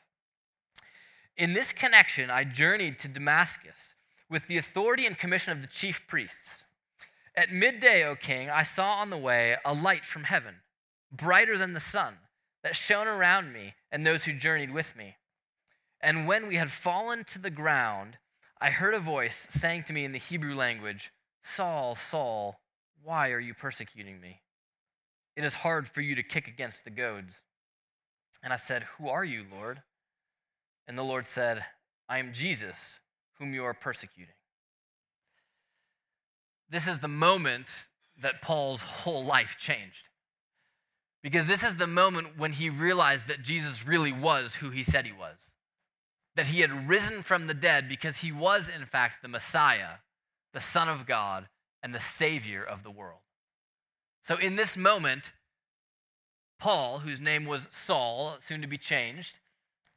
In 1.37 1.53
this 1.53 1.73
connection, 1.73 2.31
I 2.31 2.45
journeyed 2.45 2.99
to 3.01 3.09
Damascus 3.09 3.95
with 4.31 4.47
the 4.47 4.57
authority 4.57 5.05
and 5.07 5.19
commission 5.19 5.53
of 5.53 5.63
the 5.63 5.69
chief 5.69 6.07
priests. 6.07 6.65
At 7.37 7.53
midday, 7.53 8.05
O 8.05 8.15
king, 8.15 8.49
I 8.49 8.63
saw 8.63 8.93
on 8.93 9.11
the 9.11 9.19
way 9.19 9.57
a 9.65 9.75
light 9.75 10.07
from 10.07 10.25
heaven, 10.25 10.57
brighter 11.11 11.59
than 11.59 11.73
the 11.73 11.81
sun, 11.81 12.19
that 12.63 12.77
shone 12.77 13.09
around 13.09 13.53
me 13.53 13.75
and 13.91 14.07
those 14.07 14.25
who 14.25 14.33
journeyed 14.33 14.73
with 14.73 14.97
me. 14.97 15.17
And 16.01 16.29
when 16.29 16.47
we 16.47 16.57
had 16.57 16.71
fallen 16.71 17.25
to 17.25 17.41
the 17.41 17.51
ground, 17.51 18.19
I 18.61 18.71
heard 18.71 18.95
a 18.95 19.01
voice 19.01 19.49
saying 19.51 19.85
to 19.85 19.93
me 19.93 20.05
in 20.05 20.13
the 20.13 20.19
Hebrew 20.19 20.55
language, 20.55 21.13
Saul, 21.43 21.97
Saul, 21.97 22.61
why 23.03 23.31
are 23.33 23.41
you 23.41 23.55
persecuting 23.55 24.21
me? 24.21 24.41
It 25.37 25.45
is 25.45 25.55
hard 25.55 25.89
for 25.89 26.01
you 26.01 26.15
to 26.15 26.23
kick 26.23 26.47
against 26.47 26.85
the 26.85 26.91
goads. 26.91 27.43
And 28.43 28.53
I 28.53 28.57
said, 28.57 28.85
Who 28.99 29.09
are 29.09 29.25
you, 29.25 29.45
Lord? 29.51 29.83
And 30.87 30.99
the 30.99 31.03
Lord 31.03 31.27
said, 31.27 31.65
I 32.09 32.19
am 32.19 32.33
Jesus, 32.33 33.01
whom 33.39 33.55
you 33.55 33.65
are 33.65 33.75
persecuting. 33.75 34.35
This 36.69 36.87
is 36.87 37.01
the 37.01 37.09
moment 37.09 37.89
that 38.21 38.43
Paul's 38.43 38.83
whole 38.83 39.25
life 39.25 39.57
changed. 39.59 40.09
Because 41.23 41.47
this 41.47 41.63
is 41.63 41.79
the 41.79 41.87
moment 41.87 42.37
when 42.37 42.53
he 42.53 42.69
realized 42.69 43.29
that 43.29 43.43
Jesus 43.43 43.87
really 43.87 44.13
was 44.13 44.57
who 44.57 44.71
he 44.71 44.83
said 44.83 45.07
he 45.07 45.13
was. 45.13 45.53
That 46.37 46.47
he 46.47 46.61
had 46.61 46.89
risen 46.89 47.23
from 47.23 47.47
the 47.47 47.55
dead 47.55 47.89
because 47.89 48.19
he 48.19 48.31
was, 48.31 48.69
in 48.69 48.85
fact, 48.85 49.23
the 49.23 49.29
Messiah, 49.29 49.99
the 50.53 50.61
Son 50.61 50.89
of 50.89 51.07
God, 51.07 51.49
and 51.83 51.95
the 51.95 52.01
Savior 52.01 52.63
of 52.63 52.83
the 52.83 52.91
world. 52.91 53.21
So, 54.23 54.37
in 54.37 54.57
this 54.57 54.77
moment, 54.77 55.33
Paul, 56.59 56.99
whose 56.99 57.21
name 57.21 57.47
was 57.47 57.69
Saul, 57.71 58.37
soon 58.39 58.61
to 58.63 58.67
be 58.67 58.79
changed, 58.79 59.39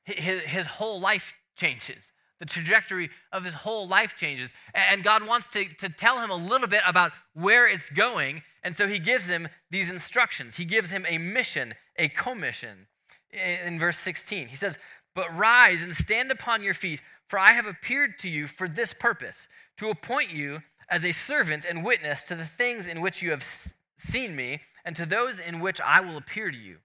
his, 0.08 0.42
his 0.44 0.66
whole 0.68 1.00
life 1.00 1.34
changes. 1.56 2.12
The 2.40 2.46
trajectory 2.46 3.10
of 3.32 3.44
his 3.44 3.54
whole 3.54 3.88
life 3.88 4.16
changes. 4.16 4.54
And 4.74 5.04
God 5.04 5.26
wants 5.26 5.50
to, 5.50 5.66
to 5.66 5.90
tell 5.90 6.20
him 6.20 6.30
a 6.30 6.36
little 6.36 6.68
bit 6.68 6.84
about 6.88 7.12
where 7.34 7.68
it's 7.68 7.90
going. 7.90 8.44
And 8.64 8.76
so 8.76 8.88
he 8.88 9.00
gives 9.00 9.28
him 9.28 9.50
these 9.72 9.90
instructions. 9.90 10.58
He 10.58 10.66
gives 10.66 10.92
him 10.92 11.06
a 11.08 11.18
mission, 11.18 11.74
a 11.98 12.10
commission. 12.10 12.88
In 13.32 13.80
verse 13.80 13.98
16, 13.98 14.48
he 14.48 14.56
says, 14.56 14.78
But 15.16 15.36
rise 15.36 15.84
and 15.84 15.96
stand 15.96 16.32
upon 16.32 16.64
your 16.64 16.76
feet, 16.76 17.02
for 17.28 17.40
I 17.40 17.54
have 17.54 17.66
appeared 17.66 18.20
to 18.20 18.30
you 18.30 18.48
for 18.48 18.68
this 18.68 18.94
purpose, 18.94 19.48
to 19.78 19.90
appoint 19.90 20.32
you 20.32 20.62
as 20.90 21.04
a 21.04 21.12
servant 21.12 21.66
and 21.66 21.84
witness 21.84 22.24
to 22.24 22.36
the 22.36 22.46
things 22.46 22.88
in 22.88 23.02
which 23.02 23.22
you 23.22 23.32
have 23.32 23.44
seen 23.44 24.36
me, 24.36 24.62
and 24.86 24.96
to 24.96 25.06
those 25.06 25.40
in 25.40 25.60
which 25.60 25.82
I 25.82 26.00
will 26.00 26.16
appear 26.16 26.52
to 26.52 26.58
you 26.58 26.78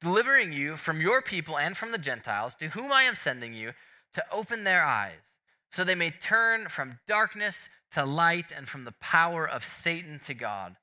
delivering 0.00 0.52
you 0.52 0.76
from 0.76 1.00
your 1.00 1.22
people 1.22 1.58
and 1.58 1.76
from 1.76 1.92
the 1.92 1.98
Gentiles, 1.98 2.54
to 2.56 2.68
whom 2.68 2.92
I 2.92 3.02
am 3.02 3.14
sending 3.14 3.54
you, 3.54 3.72
to 4.12 4.24
open 4.32 4.64
their 4.64 4.82
eyes, 4.82 5.32
so 5.70 5.84
they 5.84 5.94
may 5.94 6.10
turn 6.10 6.68
from 6.68 7.00
darkness 7.06 7.68
to 7.92 8.04
light 8.04 8.52
and 8.54 8.68
from 8.68 8.84
the 8.84 8.94
power 9.00 9.48
of 9.48 9.64
Satan 9.64 10.18
to 10.20 10.34
God, 10.34 10.76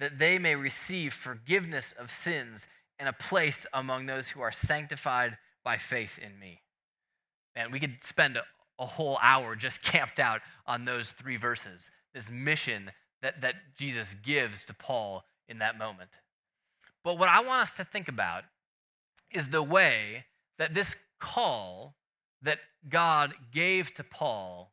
that 0.00 0.18
they 0.18 0.38
may 0.38 0.54
receive 0.54 1.12
forgiveness 1.12 1.92
of 1.92 2.10
sins 2.10 2.66
and 2.98 3.08
a 3.08 3.12
place 3.12 3.66
among 3.72 4.06
those 4.06 4.30
who 4.30 4.40
are 4.40 4.52
sanctified 4.52 5.36
by 5.64 5.76
faith 5.76 6.18
in 6.18 6.38
me. 6.38 6.60
Man, 7.54 7.70
we 7.70 7.80
could 7.80 8.02
spend 8.02 8.36
a, 8.36 8.42
whole 8.78 9.16
hour 9.22 9.54
just 9.54 9.80
camped 9.84 10.18
out 10.18 10.40
on 10.66 10.84
those 10.84 11.12
three 11.12 11.36
verses, 11.36 11.90
this 12.14 12.30
mission 12.30 12.90
that, 13.22 13.40
that 13.40 13.54
Jesus 13.76 14.14
gives 14.14 14.64
to 14.64 14.74
Paul 14.74 15.24
in 15.46 15.58
that 15.58 15.78
moment. 15.78 16.10
But 17.04 17.18
what 17.18 17.28
I 17.28 17.40
want 17.40 17.62
us 17.62 17.72
to 17.74 17.84
think 17.84 18.08
about 18.08 18.44
is 19.30 19.48
the 19.48 19.62
way 19.62 20.26
that 20.58 20.74
this 20.74 20.96
call 21.20 21.96
that 22.42 22.58
God 22.88 23.34
gave 23.52 23.94
to 23.94 24.04
Paul 24.04 24.72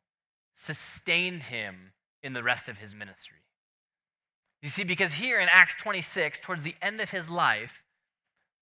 sustained 0.54 1.44
him 1.44 1.92
in 2.22 2.32
the 2.32 2.42
rest 2.42 2.68
of 2.68 2.78
his 2.78 2.94
ministry. 2.94 3.38
You 4.62 4.68
see, 4.68 4.84
because 4.84 5.14
here 5.14 5.40
in 5.40 5.48
Acts 5.50 5.76
26, 5.76 6.38
towards 6.40 6.62
the 6.62 6.74
end 6.82 7.00
of 7.00 7.10
his 7.10 7.30
life, 7.30 7.82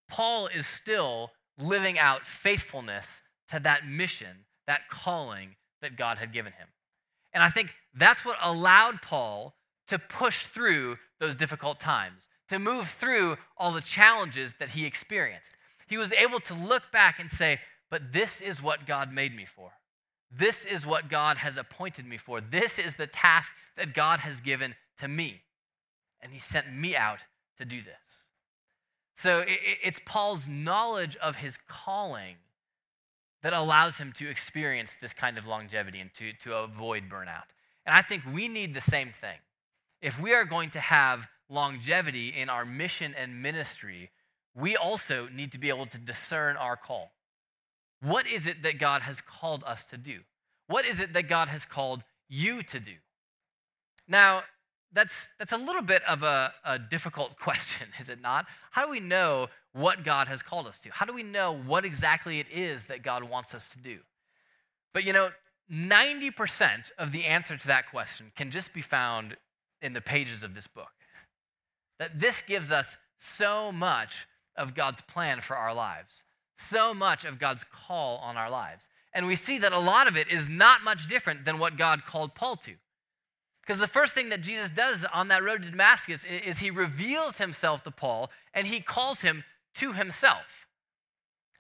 Paul 0.08 0.46
is 0.46 0.66
still 0.66 1.32
living 1.58 1.98
out 1.98 2.24
faithfulness 2.24 3.22
to 3.48 3.58
that 3.60 3.86
mission, 3.86 4.46
that 4.66 4.88
calling 4.88 5.56
that 5.82 5.96
God 5.96 6.18
had 6.18 6.32
given 6.32 6.52
him. 6.52 6.68
And 7.32 7.42
I 7.42 7.50
think 7.50 7.74
that's 7.94 8.24
what 8.24 8.38
allowed 8.40 9.02
Paul 9.02 9.54
to 9.88 9.98
push 9.98 10.46
through 10.46 10.98
those 11.18 11.34
difficult 11.34 11.80
times, 11.80 12.28
to 12.48 12.58
move 12.58 12.88
through 12.88 13.36
all 13.56 13.72
the 13.72 13.80
challenges 13.80 14.54
that 14.56 14.70
he 14.70 14.84
experienced. 14.84 15.56
He 15.86 15.96
was 15.96 16.12
able 16.12 16.40
to 16.40 16.54
look 16.54 16.90
back 16.92 17.18
and 17.18 17.30
say, 17.30 17.60
But 17.90 18.12
this 18.12 18.40
is 18.40 18.62
what 18.62 18.86
God 18.86 19.12
made 19.12 19.34
me 19.34 19.44
for. 19.44 19.72
This 20.30 20.66
is 20.66 20.86
what 20.86 21.08
God 21.08 21.38
has 21.38 21.56
appointed 21.56 22.06
me 22.06 22.18
for. 22.18 22.40
This 22.40 22.78
is 22.78 22.96
the 22.96 23.06
task 23.06 23.52
that 23.76 23.94
God 23.94 24.20
has 24.20 24.40
given 24.40 24.74
to 24.98 25.08
me. 25.08 25.42
And 26.20 26.32
he 26.32 26.38
sent 26.38 26.72
me 26.74 26.94
out 26.94 27.20
to 27.56 27.64
do 27.64 27.80
this. 27.80 28.24
So 29.14 29.44
it's 29.46 30.00
Paul's 30.04 30.46
knowledge 30.46 31.16
of 31.16 31.36
his 31.36 31.58
calling 31.66 32.36
that 33.42 33.52
allows 33.52 33.98
him 33.98 34.12
to 34.12 34.28
experience 34.28 34.96
this 34.96 35.14
kind 35.14 35.38
of 35.38 35.46
longevity 35.46 36.00
and 36.00 36.12
to, 36.14 36.32
to 36.34 36.56
avoid 36.56 37.08
burnout. 37.08 37.48
And 37.86 37.96
I 37.96 38.02
think 38.02 38.22
we 38.32 38.48
need 38.48 38.74
the 38.74 38.80
same 38.80 39.10
thing. 39.10 39.38
If 40.02 40.20
we 40.20 40.34
are 40.34 40.44
going 40.44 40.70
to 40.70 40.80
have 40.80 41.28
longevity 41.48 42.28
in 42.28 42.48
our 42.48 42.64
mission 42.64 43.14
and 43.16 43.42
ministry, 43.42 44.10
we 44.54 44.76
also 44.76 45.28
need 45.28 45.52
to 45.52 45.58
be 45.58 45.68
able 45.68 45.86
to 45.86 45.98
discern 45.98 46.56
our 46.56 46.76
call. 46.76 47.12
What 48.00 48.26
is 48.26 48.46
it 48.46 48.62
that 48.62 48.78
God 48.78 49.02
has 49.02 49.20
called 49.20 49.64
us 49.66 49.84
to 49.86 49.96
do? 49.96 50.20
What 50.66 50.84
is 50.84 51.00
it 51.00 51.12
that 51.14 51.28
God 51.28 51.48
has 51.48 51.64
called 51.64 52.02
you 52.28 52.62
to 52.62 52.78
do? 52.78 52.94
Now, 54.06 54.42
that's, 54.92 55.30
that's 55.38 55.52
a 55.52 55.56
little 55.56 55.82
bit 55.82 56.02
of 56.04 56.22
a, 56.22 56.52
a 56.64 56.78
difficult 56.78 57.38
question, 57.40 57.88
is 57.98 58.08
it 58.08 58.20
not? 58.20 58.46
How 58.70 58.84
do 58.84 58.90
we 58.90 59.00
know 59.00 59.48
what 59.72 60.04
God 60.04 60.28
has 60.28 60.42
called 60.42 60.66
us 60.66 60.78
to? 60.80 60.90
How 60.90 61.06
do 61.06 61.12
we 61.12 61.22
know 61.22 61.52
what 61.52 61.84
exactly 61.84 62.40
it 62.40 62.46
is 62.52 62.86
that 62.86 63.02
God 63.02 63.24
wants 63.24 63.54
us 63.54 63.70
to 63.70 63.78
do? 63.78 63.98
But 64.92 65.04
you 65.04 65.12
know, 65.12 65.30
90% 65.70 66.92
of 66.98 67.12
the 67.12 67.26
answer 67.26 67.56
to 67.56 67.66
that 67.66 67.90
question 67.90 68.32
can 68.34 68.50
just 68.50 68.72
be 68.72 68.80
found 68.80 69.36
in 69.82 69.92
the 69.92 70.00
pages 70.00 70.42
of 70.42 70.54
this 70.54 70.66
book. 70.66 70.88
That 71.98 72.18
this 72.18 72.42
gives 72.42 72.70
us 72.70 72.96
so 73.16 73.72
much 73.72 74.26
of 74.56 74.74
God's 74.74 75.00
plan 75.00 75.40
for 75.40 75.56
our 75.56 75.74
lives, 75.74 76.24
so 76.56 76.92
much 76.92 77.24
of 77.24 77.38
God's 77.38 77.64
call 77.64 78.18
on 78.18 78.36
our 78.36 78.50
lives. 78.50 78.88
And 79.12 79.26
we 79.26 79.34
see 79.34 79.58
that 79.58 79.72
a 79.72 79.78
lot 79.78 80.06
of 80.06 80.16
it 80.16 80.30
is 80.30 80.48
not 80.48 80.84
much 80.84 81.08
different 81.08 81.44
than 81.44 81.58
what 81.58 81.76
God 81.76 82.04
called 82.04 82.34
Paul 82.34 82.56
to. 82.56 82.74
Because 83.62 83.80
the 83.80 83.86
first 83.86 84.14
thing 84.14 84.30
that 84.30 84.40
Jesus 84.40 84.70
does 84.70 85.04
on 85.04 85.28
that 85.28 85.44
road 85.44 85.62
to 85.62 85.70
Damascus 85.70 86.24
is 86.24 86.58
he 86.58 86.70
reveals 86.70 87.38
himself 87.38 87.82
to 87.84 87.90
Paul 87.90 88.30
and 88.54 88.66
he 88.66 88.80
calls 88.80 89.20
him 89.20 89.44
to 89.74 89.92
himself. 89.92 90.66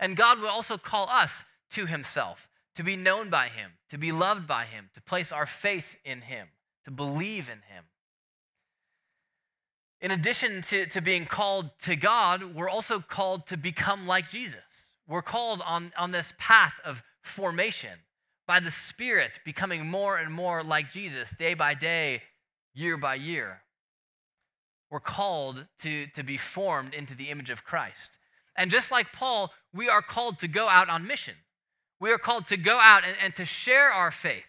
And 0.00 0.16
God 0.16 0.40
will 0.40 0.48
also 0.48 0.78
call 0.78 1.08
us 1.10 1.44
to 1.72 1.86
himself, 1.86 2.48
to 2.76 2.82
be 2.82 2.96
known 2.96 3.28
by 3.28 3.48
him, 3.48 3.72
to 3.90 3.98
be 3.98 4.12
loved 4.12 4.46
by 4.46 4.64
him, 4.64 4.88
to 4.94 5.02
place 5.02 5.32
our 5.32 5.44
faith 5.44 5.96
in 6.04 6.22
him, 6.22 6.48
to 6.84 6.90
believe 6.90 7.48
in 7.48 7.62
him. 7.72 7.84
In 10.00 10.10
addition 10.12 10.62
to, 10.62 10.86
to 10.86 11.00
being 11.00 11.26
called 11.26 11.70
to 11.80 11.96
God, 11.96 12.54
we're 12.54 12.68
also 12.68 13.00
called 13.00 13.46
to 13.48 13.56
become 13.56 14.06
like 14.06 14.30
Jesus. 14.30 14.86
We're 15.08 15.22
called 15.22 15.62
on, 15.66 15.92
on 15.98 16.12
this 16.12 16.34
path 16.38 16.74
of 16.84 17.02
formation 17.22 17.98
by 18.46 18.60
the 18.60 18.70
Spirit, 18.70 19.40
becoming 19.44 19.86
more 19.86 20.16
and 20.16 20.32
more 20.32 20.62
like 20.62 20.90
Jesus 20.90 21.34
day 21.36 21.54
by 21.54 21.74
day, 21.74 22.22
year 22.74 22.96
by 22.96 23.16
year. 23.16 23.62
We're 24.90 25.00
called 25.00 25.66
to, 25.80 26.06
to 26.08 26.22
be 26.22 26.36
formed 26.36 26.94
into 26.94 27.14
the 27.14 27.28
image 27.28 27.50
of 27.50 27.64
Christ. 27.64 28.18
And 28.56 28.70
just 28.70 28.90
like 28.90 29.12
Paul, 29.12 29.52
we 29.74 29.88
are 29.88 30.00
called 30.00 30.38
to 30.40 30.48
go 30.48 30.68
out 30.68 30.88
on 30.88 31.06
mission. 31.06 31.34
We 32.00 32.10
are 32.12 32.18
called 32.18 32.46
to 32.48 32.56
go 32.56 32.78
out 32.78 33.04
and, 33.04 33.16
and 33.22 33.34
to 33.36 33.44
share 33.44 33.92
our 33.92 34.10
faith 34.10 34.44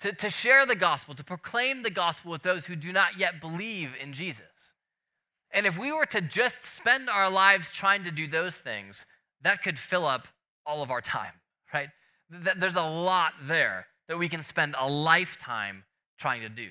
to, 0.00 0.12
to 0.12 0.30
share 0.30 0.66
the 0.66 0.74
gospel, 0.74 1.14
to 1.14 1.24
proclaim 1.24 1.82
the 1.82 1.90
gospel 1.90 2.30
with 2.30 2.42
those 2.42 2.66
who 2.66 2.76
do 2.76 2.92
not 2.92 3.18
yet 3.18 3.40
believe 3.40 3.94
in 4.00 4.12
Jesus. 4.12 4.74
And 5.52 5.66
if 5.66 5.78
we 5.78 5.92
were 5.92 6.06
to 6.06 6.20
just 6.20 6.64
spend 6.64 7.10
our 7.10 7.28
lives 7.28 7.72
trying 7.72 8.04
to 8.04 8.10
do 8.10 8.26
those 8.26 8.56
things, 8.56 9.04
that 9.42 9.62
could 9.62 9.78
fill 9.78 10.06
up 10.06 10.28
all 10.64 10.82
of 10.82 10.90
our 10.90 11.00
time, 11.00 11.32
right? 11.74 11.88
There's 12.30 12.76
a 12.76 12.82
lot 12.82 13.32
there 13.42 13.86
that 14.08 14.18
we 14.18 14.28
can 14.28 14.42
spend 14.42 14.74
a 14.78 14.88
lifetime 14.88 15.84
trying 16.18 16.42
to 16.42 16.48
do. 16.48 16.68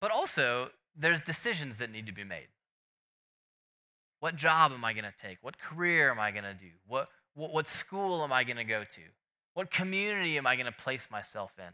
But 0.00 0.10
also, 0.10 0.70
there's 0.96 1.22
decisions 1.22 1.78
that 1.78 1.90
need 1.90 2.06
to 2.06 2.12
be 2.12 2.24
made. 2.24 2.48
What 4.20 4.36
job 4.36 4.72
am 4.72 4.84
I 4.84 4.92
going 4.92 5.04
to 5.04 5.14
take? 5.16 5.38
What 5.42 5.58
career 5.58 6.10
am 6.10 6.18
I 6.18 6.30
going 6.30 6.44
to 6.44 6.54
do? 6.54 6.70
What, 6.86 7.08
what, 7.34 7.52
what 7.52 7.66
school 7.66 8.22
am 8.22 8.32
I 8.32 8.44
going 8.44 8.56
to 8.56 8.64
go 8.64 8.84
to? 8.84 9.00
What 9.56 9.70
community 9.70 10.36
am 10.36 10.46
I 10.46 10.54
going 10.54 10.66
to 10.66 10.72
place 10.72 11.10
myself 11.10 11.50
in? 11.56 11.72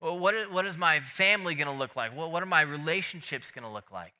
Well, 0.00 0.18
what, 0.18 0.34
is, 0.34 0.50
what 0.50 0.66
is 0.66 0.76
my 0.76 0.98
family 0.98 1.54
going 1.54 1.68
to 1.68 1.72
look 1.72 1.94
like? 1.94 2.12
What, 2.16 2.32
what 2.32 2.42
are 2.42 2.46
my 2.46 2.62
relationships 2.62 3.52
going 3.52 3.62
to 3.62 3.70
look 3.70 3.92
like? 3.92 4.12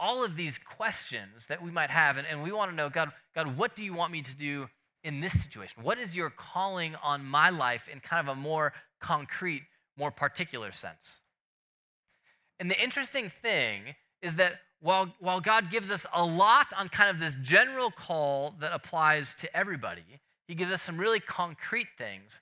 All 0.00 0.24
of 0.24 0.34
these 0.34 0.58
questions 0.58 1.48
that 1.48 1.62
we 1.62 1.70
might 1.70 1.90
have, 1.90 2.16
and, 2.16 2.26
and 2.26 2.42
we 2.42 2.50
want 2.50 2.70
to 2.70 2.74
know 2.74 2.88
God, 2.88 3.12
God, 3.34 3.58
what 3.58 3.76
do 3.76 3.84
you 3.84 3.92
want 3.92 4.10
me 4.10 4.22
to 4.22 4.34
do 4.34 4.70
in 5.02 5.20
this 5.20 5.38
situation? 5.38 5.82
What 5.82 5.98
is 5.98 6.16
your 6.16 6.30
calling 6.30 6.96
on 7.02 7.26
my 7.26 7.50
life 7.50 7.90
in 7.90 8.00
kind 8.00 8.26
of 8.26 8.34
a 8.34 8.40
more 8.40 8.72
concrete, 9.02 9.64
more 9.98 10.10
particular 10.10 10.72
sense? 10.72 11.20
And 12.58 12.70
the 12.70 12.82
interesting 12.82 13.28
thing 13.28 13.96
is 14.22 14.36
that 14.36 14.60
while, 14.80 15.12
while 15.18 15.42
God 15.42 15.70
gives 15.70 15.90
us 15.90 16.06
a 16.10 16.24
lot 16.24 16.72
on 16.78 16.88
kind 16.88 17.10
of 17.10 17.20
this 17.20 17.36
general 17.42 17.90
call 17.90 18.54
that 18.60 18.72
applies 18.72 19.34
to 19.34 19.54
everybody, 19.54 20.22
He 20.46 20.54
gives 20.54 20.72
us 20.72 20.82
some 20.82 20.98
really 20.98 21.20
concrete 21.20 21.88
things. 21.96 22.40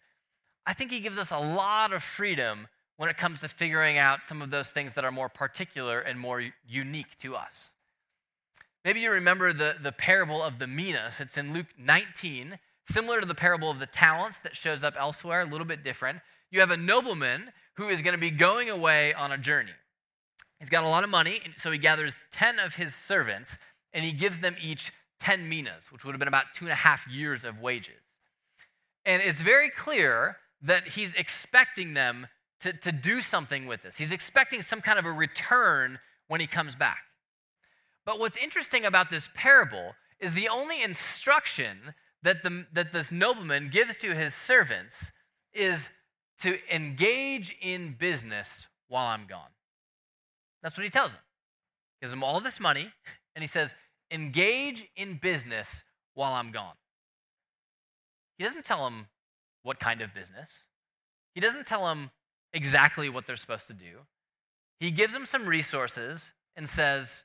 I 0.67 0.75
think 0.75 0.91
He 0.91 1.01
gives 1.01 1.19
us 1.19 1.31
a 1.31 1.39
lot 1.39 1.93
of 1.93 2.03
freedom 2.03 2.69
when 2.97 3.09
it 3.09 3.17
comes 3.17 3.41
to 3.41 3.49
figuring 3.49 3.99
out 3.99 4.23
some 4.23 4.43
of 4.43 4.51
those 4.51 4.71
things 4.71 4.95
that 4.95 5.05
are 5.05 5.11
more 5.11 5.29
particular 5.29 6.01
and 6.01 6.19
more 6.19 6.43
unique 6.67 7.17
to 7.19 7.35
us. 7.35 7.73
Maybe 8.85 9.01
you 9.01 9.11
remember 9.11 9.53
the, 9.53 9.77
the 9.81 9.93
parable 9.93 10.43
of 10.43 10.59
the 10.59 10.67
minas. 10.67 11.21
It's 11.21 11.39
in 11.39 11.53
Luke 11.53 11.69
19, 11.79 12.59
similar 12.85 13.21
to 13.21 13.27
the 13.27 13.35
parable 13.35 13.71
of 13.71 13.79
the 13.79 13.87
talents 13.87 14.41
that 14.41 14.57
shows 14.57 14.83
up 14.83 14.97
elsewhere, 14.99 15.43
a 15.43 15.47
little 15.47 15.67
bit 15.67 15.85
different. 15.85 16.21
You 16.51 16.61
have 16.61 16.71
a 16.71 16.77
nobleman 16.77 17.53
who 17.75 17.89
is 17.89 18.03
going 18.03 18.15
to 18.15 18.21
be 18.21 18.31
going 18.31 18.69
away 18.69 19.15
on 19.15 19.33
a 19.33 19.39
journey. 19.39 19.73
He's 20.59 20.71
got 20.71 20.85
a 20.85 20.89
lot 20.89 21.03
of 21.03 21.11
money, 21.11 21.41
so 21.57 21.71
he 21.73 21.79
gathers 21.79 22.23
10 22.33 22.59
of 22.59 22.77
his 22.77 22.95
servants 22.95 23.59
and 23.93 24.05
he 24.05 24.13
gives 24.13 24.41
them 24.41 24.57
each 24.61 24.93
10 25.23 25.49
minas, 25.49 25.93
which 25.93 26.05
would 26.05 26.13
have 26.13 26.19
been 26.19 26.27
about 26.27 26.47
two 26.53 26.65
and 26.65 26.73
a 26.73 26.77
half 26.77 27.07
years 27.07 27.45
of 27.45 27.61
wages. 27.61 27.95
And 29.05 29.23
it's 29.23 29.41
very 29.41 29.71
clear 29.71 30.39
that 30.61 30.89
he's 30.89 31.15
expecting 31.15 31.95
them 31.95 32.27
to, 32.61 32.73
to 32.73 32.91
do 32.91 33.21
something 33.21 33.67
with 33.67 33.83
this. 33.83 33.99
He's 33.99 34.13
expecting 34.13 34.63
some 34.63 34.81
kind 34.81 34.99
of 34.99 35.07
a 35.07 35.13
return 35.13 36.01
when 36.27 36.41
he 36.41 36.49
comes 36.49 36.75
back. 36.75 36.99
But 38.05 38.19
what's 38.19 38.37
interesting 38.37 38.85
about 38.85 39.11
this 39.11 39.29
parable 39.33 39.95
is 40.19 40.35
the 40.35 40.49
only 40.49 40.83
instruction 40.83 41.95
that, 42.25 42.43
the, 42.43 42.67
that 42.73 42.91
this 42.91 43.13
nobleman 43.13 43.69
gives 43.69 43.97
to 43.99 44.15
his 44.15 44.35
servants 44.35 45.13
is 45.53 45.91
to 46.41 46.59
engage 46.75 47.57
in 47.63 47.95
business 47.97 48.67
while 48.89 49.07
I'm 49.07 49.27
gone. 49.29 49.51
That's 50.65 50.77
what 50.77 50.85
he 50.85 50.91
tells 50.91 51.13
them. 51.13 51.23
Gives 52.01 52.11
them 52.11 52.25
all 52.25 52.41
this 52.41 52.59
money, 52.59 52.91
and 53.37 53.43
he 53.43 53.47
says, 53.47 53.75
engage 54.13 54.87
in 54.97 55.15
business 55.15 55.85
while 56.15 56.35
I'm 56.35 56.51
gone. 56.53 56.75
He 58.39 58.45
doesn't 58.45 58.65
tell 58.65 58.85
them 58.85 59.07
what 59.63 59.79
kind 59.81 60.01
of 60.03 60.13
business, 60.15 60.65
he 61.35 61.41
doesn't 61.41 61.67
tell 61.67 61.87
them 61.87 62.11
exactly 62.53 63.09
what 63.09 63.27
they're 63.27 63.37
supposed 63.37 63.67
to 63.69 63.73
do. 63.73 64.01
He 64.79 64.91
gives 64.91 65.13
them 65.13 65.25
some 65.25 65.47
resources 65.47 66.33
and 66.57 66.69
says, 66.69 67.25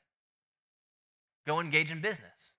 go 1.45 1.59
engage 1.59 1.91
in 1.91 1.99
business. 1.99 2.53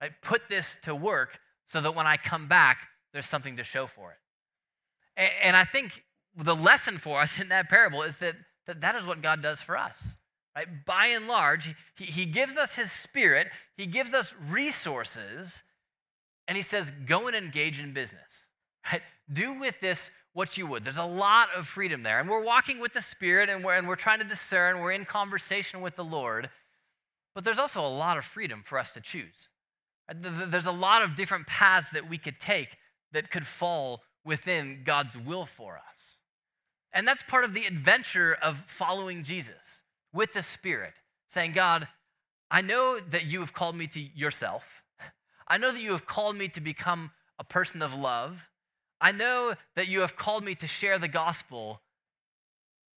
Right? 0.00 0.10
Put 0.20 0.48
this 0.48 0.76
to 0.82 0.94
work 0.94 1.38
so 1.64 1.80
that 1.80 1.94
when 1.94 2.06
I 2.06 2.16
come 2.16 2.48
back, 2.48 2.88
there's 3.12 3.26
something 3.26 3.56
to 3.56 3.64
show 3.64 3.86
for 3.86 4.12
it. 4.12 5.30
And 5.42 5.56
I 5.56 5.64
think 5.64 6.04
the 6.36 6.56
lesson 6.56 6.98
for 6.98 7.20
us 7.20 7.40
in 7.40 7.48
that 7.50 7.68
parable 7.68 8.02
is 8.02 8.18
that 8.18 8.34
that 8.66 8.80
that 8.80 8.94
is 8.94 9.06
what 9.06 9.22
God 9.22 9.42
does 9.42 9.60
for 9.60 9.76
us. 9.76 10.14
Right? 10.54 10.68
By 10.84 11.06
and 11.06 11.28
large, 11.28 11.74
he, 11.96 12.04
he 12.04 12.26
gives 12.26 12.58
us 12.58 12.76
his 12.76 12.92
spirit, 12.92 13.48
he 13.76 13.86
gives 13.86 14.12
us 14.12 14.34
resources, 14.50 15.62
and 16.46 16.56
he 16.56 16.62
says, 16.62 16.92
go 17.06 17.26
and 17.26 17.36
engage 17.36 17.80
in 17.80 17.92
business. 17.92 18.46
Right? 18.90 19.02
Do 19.32 19.58
with 19.58 19.80
this 19.80 20.10
what 20.34 20.56
you 20.56 20.66
would. 20.66 20.84
There's 20.84 20.98
a 20.98 21.04
lot 21.04 21.48
of 21.56 21.66
freedom 21.66 22.02
there. 22.02 22.18
And 22.18 22.28
we're 22.28 22.42
walking 22.42 22.80
with 22.80 22.94
the 22.94 23.00
Spirit 23.00 23.48
and 23.48 23.64
we're, 23.64 23.74
and 23.74 23.86
we're 23.86 23.96
trying 23.96 24.18
to 24.18 24.24
discern, 24.24 24.80
we're 24.80 24.92
in 24.92 25.04
conversation 25.04 25.80
with 25.80 25.96
the 25.96 26.04
Lord. 26.04 26.48
But 27.34 27.44
there's 27.44 27.58
also 27.58 27.84
a 27.84 27.88
lot 27.88 28.18
of 28.18 28.24
freedom 28.24 28.62
for 28.64 28.78
us 28.78 28.90
to 28.92 29.00
choose. 29.00 29.50
There's 30.14 30.66
a 30.66 30.72
lot 30.72 31.02
of 31.02 31.14
different 31.14 31.46
paths 31.46 31.90
that 31.90 32.08
we 32.08 32.18
could 32.18 32.40
take 32.40 32.76
that 33.12 33.30
could 33.30 33.46
fall 33.46 34.02
within 34.24 34.82
God's 34.84 35.16
will 35.16 35.44
for 35.44 35.76
us. 35.76 36.18
And 36.92 37.06
that's 37.06 37.22
part 37.22 37.44
of 37.44 37.54
the 37.54 37.64
adventure 37.64 38.36
of 38.42 38.56
following 38.56 39.22
Jesus 39.22 39.81
with 40.12 40.32
the 40.32 40.42
Spirit, 40.42 40.94
saying, 41.28 41.52
God, 41.52 41.88
I 42.50 42.60
know 42.60 43.00
that 43.00 43.24
you 43.26 43.40
have 43.40 43.52
called 43.52 43.76
me 43.76 43.86
to 43.88 44.00
yourself. 44.00 44.82
I 45.48 45.58
know 45.58 45.72
that 45.72 45.80
you 45.80 45.92
have 45.92 46.06
called 46.06 46.36
me 46.36 46.48
to 46.48 46.60
become 46.60 47.10
a 47.38 47.44
person 47.44 47.82
of 47.82 47.94
love. 47.94 48.48
I 49.00 49.12
know 49.12 49.54
that 49.74 49.88
you 49.88 50.00
have 50.00 50.16
called 50.16 50.44
me 50.44 50.54
to 50.56 50.66
share 50.66 50.98
the 50.98 51.08
gospel, 51.08 51.80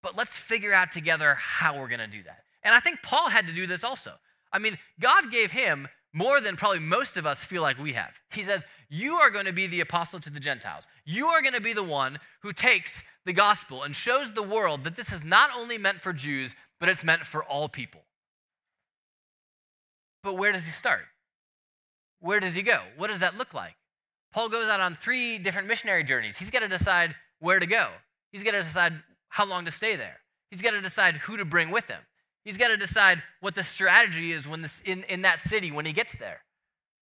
but 0.03 0.15
let's 0.15 0.37
figure 0.37 0.73
out 0.73 0.91
together 0.91 1.35
how 1.35 1.79
we're 1.79 1.87
going 1.87 1.99
to 1.99 2.07
do 2.07 2.23
that. 2.23 2.41
And 2.63 2.73
I 2.73 2.79
think 2.79 3.01
Paul 3.01 3.29
had 3.29 3.47
to 3.47 3.53
do 3.53 3.65
this 3.65 3.83
also. 3.83 4.11
I 4.51 4.59
mean, 4.59 4.77
God 4.99 5.31
gave 5.31 5.51
him 5.51 5.87
more 6.13 6.39
than 6.39 6.55
probably 6.55 6.79
most 6.79 7.17
of 7.17 7.25
us 7.25 7.43
feel 7.43 7.61
like 7.61 7.77
we 7.77 7.93
have. 7.93 8.19
He 8.31 8.41
says, 8.41 8.65
You 8.89 9.15
are 9.15 9.29
going 9.29 9.45
to 9.45 9.53
be 9.53 9.67
the 9.67 9.81
apostle 9.81 10.19
to 10.21 10.29
the 10.29 10.39
Gentiles. 10.39 10.87
You 11.03 11.27
are 11.27 11.41
going 11.41 11.53
to 11.53 11.61
be 11.61 11.73
the 11.73 11.83
one 11.83 12.19
who 12.41 12.53
takes 12.53 13.03
the 13.25 13.33
gospel 13.33 13.83
and 13.83 13.95
shows 13.95 14.31
the 14.31 14.41
world 14.41 14.85
that 14.85 14.95
this 14.95 15.11
is 15.11 15.25
not 15.25 15.49
only 15.55 15.77
meant 15.77 15.99
for 15.99 16.13
Jews, 16.13 16.55
but 16.79 16.89
it's 16.89 17.03
meant 17.03 17.25
for 17.25 17.43
all 17.43 17.69
people. 17.69 18.01
But 20.23 20.37
where 20.37 20.51
does 20.51 20.65
he 20.65 20.71
start? 20.71 21.05
Where 22.19 22.39
does 22.39 22.55
he 22.55 22.61
go? 22.61 22.81
What 22.97 23.07
does 23.07 23.19
that 23.19 23.37
look 23.37 23.53
like? 23.53 23.75
Paul 24.33 24.49
goes 24.49 24.67
out 24.67 24.79
on 24.79 24.95
three 24.95 25.37
different 25.37 25.67
missionary 25.67 26.03
journeys. 26.03 26.37
He's 26.37 26.51
got 26.51 26.59
to 26.59 26.67
decide 26.67 27.15
where 27.39 27.59
to 27.59 27.65
go, 27.65 27.89
he's 28.31 28.43
got 28.43 28.51
to 28.51 28.61
decide 28.61 28.93
how 29.29 29.45
long 29.45 29.65
to 29.65 29.71
stay 29.71 29.95
there, 29.95 30.17
he's 30.49 30.61
got 30.61 30.71
to 30.71 30.81
decide 30.81 31.17
who 31.17 31.37
to 31.37 31.45
bring 31.45 31.71
with 31.71 31.87
him. 31.87 32.01
He's 32.43 32.57
got 32.57 32.67
to 32.67 32.77
decide 32.77 33.23
what 33.39 33.55
the 33.55 33.63
strategy 33.63 34.31
is 34.31 34.47
when 34.47 34.61
this, 34.61 34.81
in, 34.85 35.03
in 35.09 35.23
that 35.23 35.39
city 35.39 35.71
when 35.71 35.87
he 35.87 35.91
gets 35.91 36.15
there. 36.15 36.41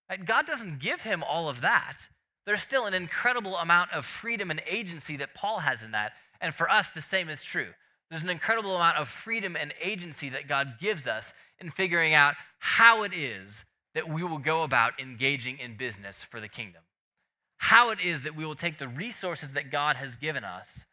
Right? 0.09 0.25
God 0.25 0.45
doesn't 0.45 0.79
give 0.79 1.01
him 1.01 1.21
all 1.21 1.49
of 1.49 1.59
that. 1.61 2.07
There's 2.45 2.61
still 2.61 2.85
an 2.85 2.93
incredible 2.93 3.57
amount 3.57 3.91
of 3.91 4.05
freedom 4.05 4.49
and 4.49 4.61
agency 4.65 5.17
that 5.17 5.33
Paul 5.33 5.59
has 5.59 5.83
in 5.83 5.91
that. 5.91 6.13
And 6.39 6.53
for 6.53 6.69
us, 6.69 6.91
the 6.91 7.01
same 7.01 7.29
is 7.29 7.43
true. 7.43 7.69
There's 8.13 8.23
an 8.23 8.29
incredible 8.29 8.75
amount 8.75 8.97
of 8.97 9.07
freedom 9.07 9.55
and 9.55 9.73
agency 9.81 10.29
that 10.29 10.47
God 10.47 10.75
gives 10.79 11.07
us 11.07 11.33
in 11.59 11.69
figuring 11.69 12.13
out 12.13 12.35
how 12.59 13.03
it 13.03 13.13
is 13.13 13.65
that 13.95 14.09
we 14.09 14.23
will 14.23 14.37
go 14.37 14.63
about 14.63 14.99
engaging 14.99 15.57
in 15.59 15.77
business 15.77 16.23
for 16.23 16.39
the 16.39 16.47
kingdom. 16.47 16.81
How 17.57 17.89
it 17.89 17.99
is 17.99 18.23
that 18.23 18.35
we 18.35 18.45
will 18.45 18.55
take 18.55 18.77
the 18.77 18.87
resources 18.87 19.53
that 19.53 19.71
God 19.71 19.95
has 19.95 20.15
given 20.15 20.43
us 20.43 20.85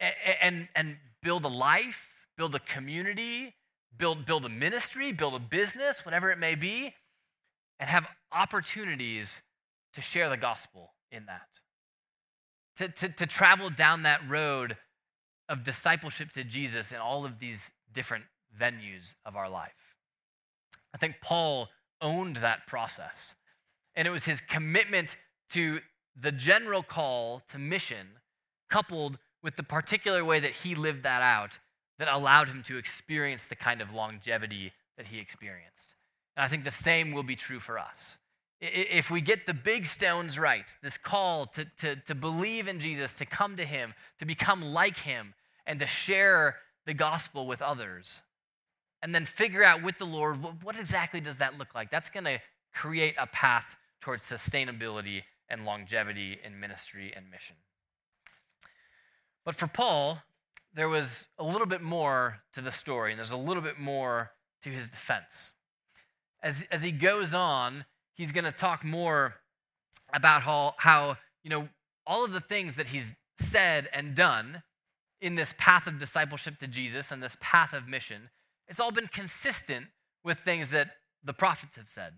and, 0.00 0.14
and, 0.40 0.68
and 0.74 0.96
build 1.22 1.44
a 1.44 1.48
life 1.48 2.12
build 2.36 2.54
a 2.54 2.60
community, 2.60 3.54
build, 3.96 4.24
build 4.24 4.44
a 4.44 4.48
ministry, 4.48 5.12
build 5.12 5.34
a 5.34 5.38
business, 5.38 6.04
whatever 6.04 6.30
it 6.30 6.38
may 6.38 6.54
be, 6.54 6.94
and 7.78 7.88
have 7.88 8.06
opportunities 8.32 9.42
to 9.94 10.00
share 10.00 10.28
the 10.28 10.36
gospel 10.36 10.92
in 11.10 11.26
that. 11.26 11.60
To, 12.78 12.88
to, 12.88 13.08
to 13.10 13.26
travel 13.26 13.68
down 13.68 14.02
that 14.02 14.28
road 14.28 14.76
of 15.48 15.64
discipleship 15.64 16.30
to 16.32 16.44
Jesus 16.44 16.92
in 16.92 16.98
all 16.98 17.24
of 17.24 17.38
these 17.38 17.70
different 17.92 18.24
venues 18.58 19.14
of 19.24 19.36
our 19.36 19.48
life. 19.48 19.96
I 20.94 20.98
think 20.98 21.16
Paul 21.22 21.68
owned 22.00 22.36
that 22.36 22.66
process. 22.66 23.34
And 23.94 24.06
it 24.06 24.10
was 24.10 24.24
his 24.24 24.40
commitment 24.40 25.16
to 25.50 25.80
the 26.18 26.32
general 26.32 26.82
call 26.82 27.42
to 27.50 27.58
mission, 27.58 28.18
coupled 28.68 29.18
with 29.42 29.56
the 29.56 29.62
particular 29.62 30.24
way 30.24 30.40
that 30.40 30.50
he 30.50 30.74
lived 30.74 31.02
that 31.02 31.22
out, 31.22 31.58
that 31.98 32.08
allowed 32.08 32.48
him 32.48 32.62
to 32.64 32.78
experience 32.78 33.46
the 33.46 33.56
kind 33.56 33.80
of 33.80 33.92
longevity 33.92 34.72
that 34.96 35.06
he 35.08 35.18
experienced. 35.18 35.94
And 36.36 36.44
I 36.44 36.48
think 36.48 36.64
the 36.64 36.70
same 36.70 37.12
will 37.12 37.22
be 37.22 37.36
true 37.36 37.60
for 37.60 37.78
us. 37.78 38.18
If 38.64 39.10
we 39.10 39.20
get 39.20 39.44
the 39.46 39.54
big 39.54 39.86
stones 39.86 40.38
right, 40.38 40.66
this 40.82 40.96
call 40.96 41.46
to, 41.46 41.64
to, 41.78 41.96
to 41.96 42.14
believe 42.14 42.68
in 42.68 42.78
Jesus, 42.78 43.12
to 43.14 43.26
come 43.26 43.56
to 43.56 43.64
him, 43.64 43.92
to 44.20 44.24
become 44.24 44.62
like 44.62 44.98
him, 44.98 45.34
and 45.66 45.80
to 45.80 45.86
share 45.86 46.56
the 46.86 46.94
gospel 46.94 47.48
with 47.48 47.60
others, 47.60 48.22
and 49.02 49.12
then 49.12 49.24
figure 49.24 49.64
out 49.64 49.82
with 49.82 49.98
the 49.98 50.04
Lord 50.04 50.62
what 50.62 50.78
exactly 50.78 51.20
does 51.20 51.38
that 51.38 51.58
look 51.58 51.74
like, 51.74 51.90
that's 51.90 52.08
going 52.08 52.24
to 52.24 52.40
create 52.72 53.16
a 53.18 53.26
path 53.26 53.76
towards 54.00 54.22
sustainability 54.22 55.22
and 55.48 55.64
longevity 55.64 56.38
in 56.44 56.60
ministry 56.60 57.12
and 57.16 57.28
mission. 57.32 57.56
But 59.44 59.56
for 59.56 59.66
Paul, 59.66 60.22
there 60.72 60.88
was 60.88 61.26
a 61.36 61.42
little 61.42 61.66
bit 61.66 61.82
more 61.82 62.42
to 62.52 62.60
the 62.60 62.70
story, 62.70 63.10
and 63.10 63.18
there's 63.18 63.32
a 63.32 63.36
little 63.36 63.62
bit 63.62 63.78
more 63.78 64.30
to 64.62 64.70
his 64.70 64.88
defense. 64.88 65.52
As, 66.40 66.64
as 66.70 66.82
he 66.82 66.92
goes 66.92 67.34
on, 67.34 67.86
he's 68.14 68.32
going 68.32 68.44
to 68.44 68.52
talk 68.52 68.84
more 68.84 69.36
about 70.12 70.42
how, 70.42 70.74
how, 70.78 71.16
you 71.42 71.50
know, 71.50 71.68
all 72.06 72.24
of 72.24 72.32
the 72.32 72.40
things 72.40 72.76
that 72.76 72.88
he's 72.88 73.14
said 73.38 73.88
and 73.92 74.14
done 74.14 74.62
in 75.20 75.36
this 75.36 75.54
path 75.56 75.86
of 75.86 75.98
discipleship 75.98 76.58
to 76.58 76.66
Jesus 76.66 77.10
and 77.12 77.22
this 77.22 77.36
path 77.40 77.72
of 77.72 77.88
mission 77.88 78.30
It's 78.68 78.80
all 78.80 78.90
been 78.90 79.06
consistent 79.06 79.86
with 80.24 80.38
things 80.38 80.70
that 80.70 80.90
the 81.22 81.32
prophets 81.32 81.76
have 81.76 81.88
said, 81.88 82.14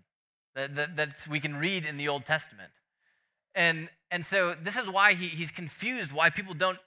that, 0.55 0.75
that, 0.75 0.95
that 0.95 1.27
we 1.29 1.39
can 1.39 1.55
read 1.55 1.85
in 1.85 1.97
the 1.97 2.07
Old 2.07 2.25
Testament. 2.25 2.71
And, 3.53 3.89
and 4.11 4.25
so 4.25 4.55
this 4.61 4.75
is 4.75 4.89
why 4.89 5.13
he, 5.13 5.27
he's 5.27 5.51
confused, 5.51 6.11
why 6.11 6.29
people 6.29 6.53
don't 6.53 6.79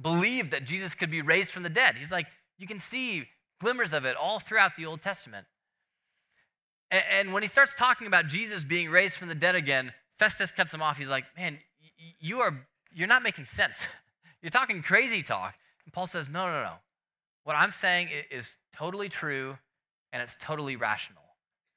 believe 0.00 0.50
that 0.50 0.64
Jesus 0.64 0.94
could 0.94 1.10
be 1.10 1.22
raised 1.22 1.50
from 1.50 1.62
the 1.62 1.68
dead. 1.68 1.96
He's 1.96 2.12
like, 2.12 2.26
you 2.58 2.66
can 2.66 2.78
see 2.78 3.28
glimmers 3.60 3.92
of 3.92 4.04
it 4.04 4.16
all 4.16 4.38
throughout 4.38 4.76
the 4.76 4.86
Old 4.86 5.00
Testament. 5.00 5.46
And, 6.90 7.02
and 7.10 7.32
when 7.32 7.42
he 7.42 7.48
starts 7.48 7.74
talking 7.74 8.06
about 8.06 8.26
Jesus 8.26 8.64
being 8.64 8.90
raised 8.90 9.16
from 9.16 9.28
the 9.28 9.34
dead 9.34 9.54
again, 9.54 9.92
Festus 10.14 10.50
cuts 10.50 10.72
him 10.72 10.82
off. 10.82 10.98
He's 10.98 11.08
like, 11.08 11.24
man, 11.36 11.58
you 12.20 12.38
are, 12.40 12.66
you're 12.92 13.08
not 13.08 13.22
making 13.22 13.46
sense. 13.46 13.88
You're 14.42 14.50
talking 14.50 14.82
crazy 14.82 15.22
talk. 15.22 15.54
And 15.86 15.94
Paul 15.94 16.06
says, 16.06 16.28
no, 16.28 16.44
no, 16.44 16.62
no. 16.62 16.74
What 17.44 17.56
I'm 17.56 17.70
saying 17.70 18.10
is 18.30 18.58
totally 18.76 19.08
true 19.08 19.56
and 20.12 20.22
it's 20.22 20.36
totally 20.36 20.76
rational. 20.76 21.22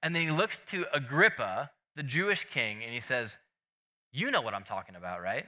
And 0.04 0.16
then 0.16 0.24
he 0.24 0.32
looks 0.32 0.60
to 0.68 0.86
Agrippa, 0.94 1.72
the 1.96 2.04
Jewish 2.04 2.46
king, 2.46 2.84
and 2.84 2.94
he 2.94 3.00
says, 3.00 3.38
You 4.12 4.32
know 4.32 4.42
what 4.42 4.54
I'm 4.54 4.64
talking 4.64 4.96
about, 4.96 5.22
right? 5.22 5.46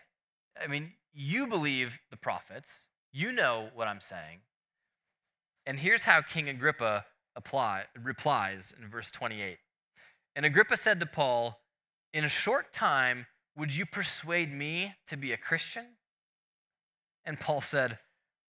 I 0.62 0.68
mean, 0.68 0.94
you 1.14 1.48
believe 1.48 2.02
the 2.10 2.18
prophets, 2.18 2.88
you 3.12 3.32
know 3.32 3.70
what 3.74 3.88
I'm 3.88 4.02
saying. 4.02 4.40
And 5.66 5.80
here's 5.80 6.04
how 6.04 6.22
King 6.22 6.50
Agrippa 6.50 7.06
apply, 7.40 7.86
replies 8.04 8.74
in 8.78 8.88
verse 8.90 9.10
28. 9.12 9.58
And 10.36 10.46
Agrippa 10.46 10.78
said 10.78 11.00
to 11.00 11.06
Paul, 11.06 11.60
In 12.14 12.26
a 12.26 12.30
short 12.30 12.74
time, 12.74 13.26
would 13.58 13.76
you 13.76 13.86
persuade 13.86 14.54
me 14.54 14.94
to 15.08 15.18
be 15.18 15.32
a 15.32 15.38
Christian? 15.38 15.86
And 17.26 17.40
Paul 17.40 17.62
said, 17.62 17.98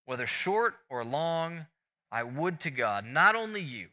Whether 0.07 0.26
short 0.26 0.74
or 0.90 1.05
long, 1.05 1.66
I 2.11 2.24
would 2.24 2.59
to 2.61 2.70
God, 2.70 3.07
not 3.07 3.37
only 3.37 3.62
you, 3.62 3.88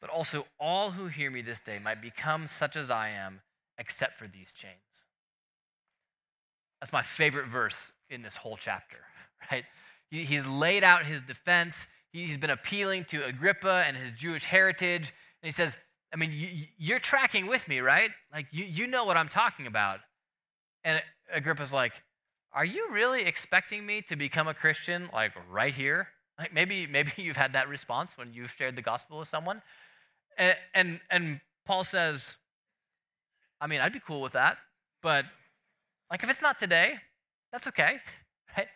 but 0.00 0.08
also 0.08 0.46
all 0.60 0.92
who 0.92 1.08
hear 1.08 1.30
me 1.30 1.42
this 1.42 1.60
day 1.60 1.80
might 1.82 2.00
become 2.00 2.46
such 2.46 2.76
as 2.76 2.90
I 2.90 3.08
am, 3.08 3.40
except 3.76 4.14
for 4.14 4.28
these 4.28 4.52
chains. 4.52 5.04
That's 6.80 6.92
my 6.92 7.02
favorite 7.02 7.46
verse 7.46 7.92
in 8.08 8.22
this 8.22 8.36
whole 8.36 8.56
chapter, 8.56 8.98
right? 9.50 9.64
He's 10.10 10.46
laid 10.46 10.84
out 10.84 11.04
his 11.04 11.22
defense. 11.22 11.88
He's 12.12 12.38
been 12.38 12.50
appealing 12.50 13.04
to 13.06 13.24
Agrippa 13.24 13.84
and 13.86 13.96
his 13.96 14.12
Jewish 14.12 14.44
heritage. 14.44 15.12
And 15.42 15.46
he 15.46 15.50
says, 15.50 15.78
I 16.12 16.16
mean, 16.16 16.66
you're 16.78 16.98
tracking 16.98 17.46
with 17.46 17.68
me, 17.68 17.80
right? 17.80 18.10
Like, 18.32 18.46
you, 18.50 18.64
you 18.64 18.86
know 18.86 19.04
what 19.04 19.16
I'm 19.16 19.28
talking 19.28 19.66
about. 19.66 20.00
And 20.84 21.02
Agrippa's 21.32 21.72
like, 21.72 21.92
Are 22.52 22.64
you 22.64 22.88
really 22.90 23.24
expecting 23.24 23.84
me 23.84 24.00
to 24.02 24.16
become 24.16 24.48
a 24.48 24.54
Christian, 24.54 25.10
like 25.12 25.32
right 25.50 25.74
here? 25.74 26.08
Like 26.38 26.54
maybe, 26.54 26.86
maybe 26.90 27.12
you've 27.16 27.36
had 27.36 27.52
that 27.52 27.68
response 27.68 28.16
when 28.16 28.32
you've 28.32 28.50
shared 28.50 28.76
the 28.76 28.82
gospel 28.82 29.18
with 29.18 29.28
someone. 29.28 29.62
And, 30.36 30.56
and, 30.74 31.00
and 31.10 31.40
Paul 31.66 31.84
says, 31.84 32.36
I 33.60 33.66
mean, 33.66 33.80
I'd 33.80 33.92
be 33.92 34.00
cool 34.00 34.22
with 34.22 34.32
that, 34.32 34.56
but 35.02 35.24
like 36.10 36.22
if 36.22 36.30
it's 36.30 36.40
not 36.40 36.58
today, 36.58 36.94
that's 37.52 37.66
okay, 37.66 37.98
right? 38.56 38.68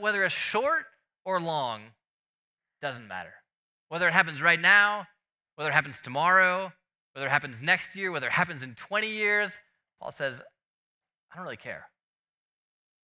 Whether 0.00 0.24
it's 0.24 0.34
short 0.34 0.84
or 1.24 1.40
long, 1.40 1.80
doesn't 2.80 3.08
matter. 3.08 3.34
Whether 3.88 4.08
it 4.08 4.12
happens 4.12 4.42
right 4.42 4.60
now, 4.60 5.06
whether 5.56 5.70
it 5.70 5.74
happens 5.74 6.00
tomorrow, 6.00 6.72
whether 7.12 7.26
it 7.26 7.30
happens 7.30 7.62
next 7.62 7.96
year, 7.96 8.12
whether 8.12 8.26
it 8.26 8.32
happens 8.32 8.62
in 8.62 8.74
20 8.74 9.08
years, 9.08 9.60
Paul 10.00 10.12
says, 10.12 10.40
I 11.32 11.36
don't 11.36 11.44
really 11.44 11.56
care. 11.56 11.86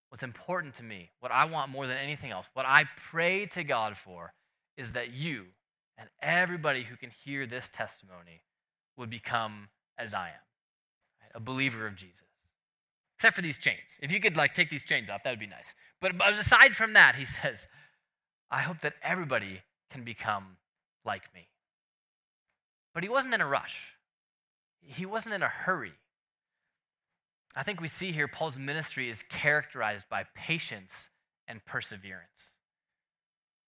What's 0.09 0.23
important 0.23 0.75
to 0.75 0.83
me, 0.83 1.11
what 1.19 1.31
I 1.31 1.45
want 1.45 1.71
more 1.71 1.87
than 1.87 1.97
anything 1.97 2.31
else, 2.31 2.47
what 2.53 2.65
I 2.65 2.85
pray 2.95 3.45
to 3.47 3.63
God 3.63 3.97
for, 3.97 4.33
is 4.77 4.93
that 4.93 5.13
you, 5.13 5.47
and 5.97 6.09
everybody 6.21 6.83
who 6.83 6.95
can 6.95 7.11
hear 7.23 7.45
this 7.45 7.69
testimony 7.69 8.43
would 8.97 9.09
become 9.09 9.69
as 9.97 10.13
I 10.13 10.27
am, 10.27 10.45
right? 11.21 11.31
a 11.33 11.39
believer 11.39 11.85
of 11.87 11.95
Jesus. 11.95 12.27
Except 13.17 13.35
for 13.35 13.41
these 13.41 13.57
chains. 13.57 13.99
If 14.01 14.11
you 14.11 14.19
could 14.19 14.35
like 14.35 14.53
take 14.53 14.69
these 14.69 14.85
chains 14.85 15.09
off, 15.09 15.23
that 15.23 15.29
would 15.29 15.39
be 15.39 15.47
nice. 15.47 15.73
But, 16.01 16.17
but 16.17 16.29
aside 16.29 16.75
from 16.75 16.93
that, 16.93 17.15
he 17.15 17.25
says, 17.25 17.67
I 18.51 18.61
hope 18.61 18.79
that 18.81 18.93
everybody 19.01 19.61
can 19.89 20.03
become 20.03 20.57
like 21.03 21.33
me. 21.33 21.47
But 22.93 23.03
he 23.03 23.09
wasn't 23.09 23.33
in 23.33 23.41
a 23.41 23.47
rush. 23.47 23.95
He 24.81 25.05
wasn't 25.05 25.35
in 25.35 25.43
a 25.43 25.47
hurry. 25.47 25.93
I 27.55 27.63
think 27.63 27.81
we 27.81 27.87
see 27.87 28.11
here 28.11 28.27
Paul's 28.27 28.59
ministry 28.59 29.09
is 29.09 29.23
characterized 29.23 30.07
by 30.09 30.25
patience 30.35 31.09
and 31.47 31.63
perseverance. 31.65 32.53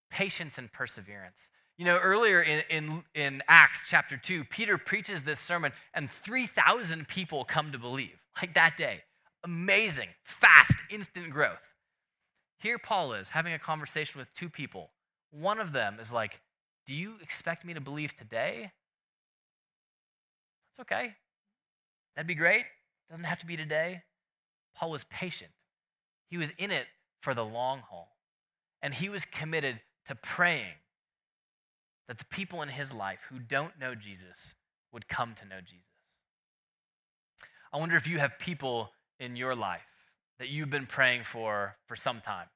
Patience 0.10 0.58
and 0.58 0.72
perseverance. 0.72 1.50
You 1.78 1.86
know, 1.86 1.98
earlier 1.98 2.42
in, 2.42 2.64
in, 2.70 3.04
in 3.14 3.44
Acts 3.48 3.86
chapter 3.88 4.18
2, 4.18 4.46
Peter 4.46 4.78
preaches 4.78 5.24
this 5.24 5.40
sermon 5.40 5.72
and 5.94 6.10
3,000 6.10 7.08
people 7.08 7.46
come 7.46 7.72
to 7.72 7.78
believe, 7.78 8.20
like 8.42 8.54
that 8.56 8.78
day. 8.78 9.04
Amazing, 9.44 10.10
fast, 10.24 10.74
instant 10.90 11.30
growth. 11.30 11.74
Here 12.60 12.80
Paul 12.80 13.14
is 13.14 13.30
having 13.30 13.54
a 13.54 13.60
conversation 13.60 14.20
with 14.20 14.34
two 14.34 14.50
people. 14.50 14.90
One 15.32 15.60
of 15.60 15.74
them 15.74 15.98
is 16.00 16.12
like, 16.12 16.42
Do 16.86 16.94
you 16.94 17.16
expect 17.22 17.66
me 17.66 17.74
to 17.74 17.82
believe 17.82 18.16
today? 18.16 18.72
That's 20.70 20.82
okay. 20.82 21.14
That'd 22.16 22.28
be 22.28 22.36
great. 22.36 22.66
Doesn't 23.10 23.26
have 23.26 23.40
to 23.40 23.46
be 23.46 23.58
today. 23.58 24.04
Paul 24.76 24.92
was 24.92 25.06
patient. 25.06 25.52
He 26.30 26.38
was 26.38 26.52
in 26.58 26.72
it 26.72 26.88
for 27.22 27.34
the 27.34 27.46
long 27.46 27.80
haul. 27.80 28.10
And 28.82 28.94
he 28.94 29.10
was 29.10 29.26
committed 29.26 29.80
to 30.06 30.16
praying 30.16 30.76
that 32.08 32.18
the 32.18 32.26
people 32.26 32.62
in 32.62 32.70
his 32.70 32.94
life 32.94 33.20
who 33.30 33.40
don't 33.40 33.80
know 33.80 33.96
Jesus 33.96 34.54
would 34.92 35.08
come 35.08 35.34
to 35.36 35.46
know 35.46 35.60
Jesus. 35.62 35.84
I 37.72 37.78
wonder 37.78 37.96
if 37.96 38.08
you 38.08 38.20
have 38.20 38.40
people 38.40 38.92
in 39.20 39.36
your 39.36 39.56
life 39.56 39.82
that 40.40 40.50
you've 40.50 40.70
been 40.70 40.86
praying 40.86 41.24
for 41.24 41.78
for 41.88 41.96
some 41.96 42.22
time. 42.22 42.48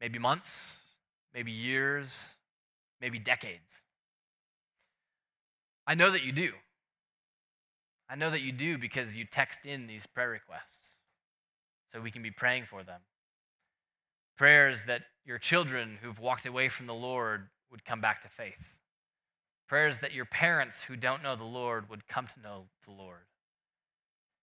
Maybe 0.00 0.18
months, 0.18 0.82
maybe 1.34 1.50
years, 1.50 2.34
maybe 3.00 3.18
decades. 3.18 3.82
I 5.86 5.94
know 5.94 6.10
that 6.10 6.22
you 6.22 6.32
do. 6.32 6.52
I 8.10 8.14
know 8.14 8.30
that 8.30 8.42
you 8.42 8.52
do 8.52 8.78
because 8.78 9.16
you 9.16 9.24
text 9.24 9.66
in 9.66 9.86
these 9.86 10.06
prayer 10.06 10.30
requests 10.30 10.92
so 11.92 12.00
we 12.00 12.10
can 12.10 12.22
be 12.22 12.30
praying 12.30 12.64
for 12.64 12.82
them. 12.82 13.00
Prayers 14.36 14.84
that 14.84 15.02
your 15.24 15.38
children 15.38 15.98
who've 16.00 16.18
walked 16.18 16.46
away 16.46 16.68
from 16.68 16.86
the 16.86 16.94
Lord 16.94 17.48
would 17.70 17.84
come 17.84 18.00
back 18.00 18.22
to 18.22 18.28
faith. 18.28 18.76
Prayers 19.68 19.98
that 19.98 20.14
your 20.14 20.24
parents 20.24 20.84
who 20.84 20.96
don't 20.96 21.22
know 21.22 21.36
the 21.36 21.44
Lord 21.44 21.90
would 21.90 22.06
come 22.08 22.26
to 22.26 22.40
know 22.40 22.64
the 22.86 22.92
Lord. 22.92 23.26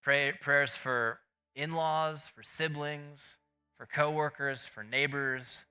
Pray, 0.03 0.33
prayers 0.39 0.75
for 0.75 1.19
in 1.55 1.73
laws, 1.73 2.27
for 2.27 2.43
siblings, 2.43 3.37
for 3.77 3.85
coworkers, 3.85 4.65
for 4.65 4.83
neighbors. 4.83 5.65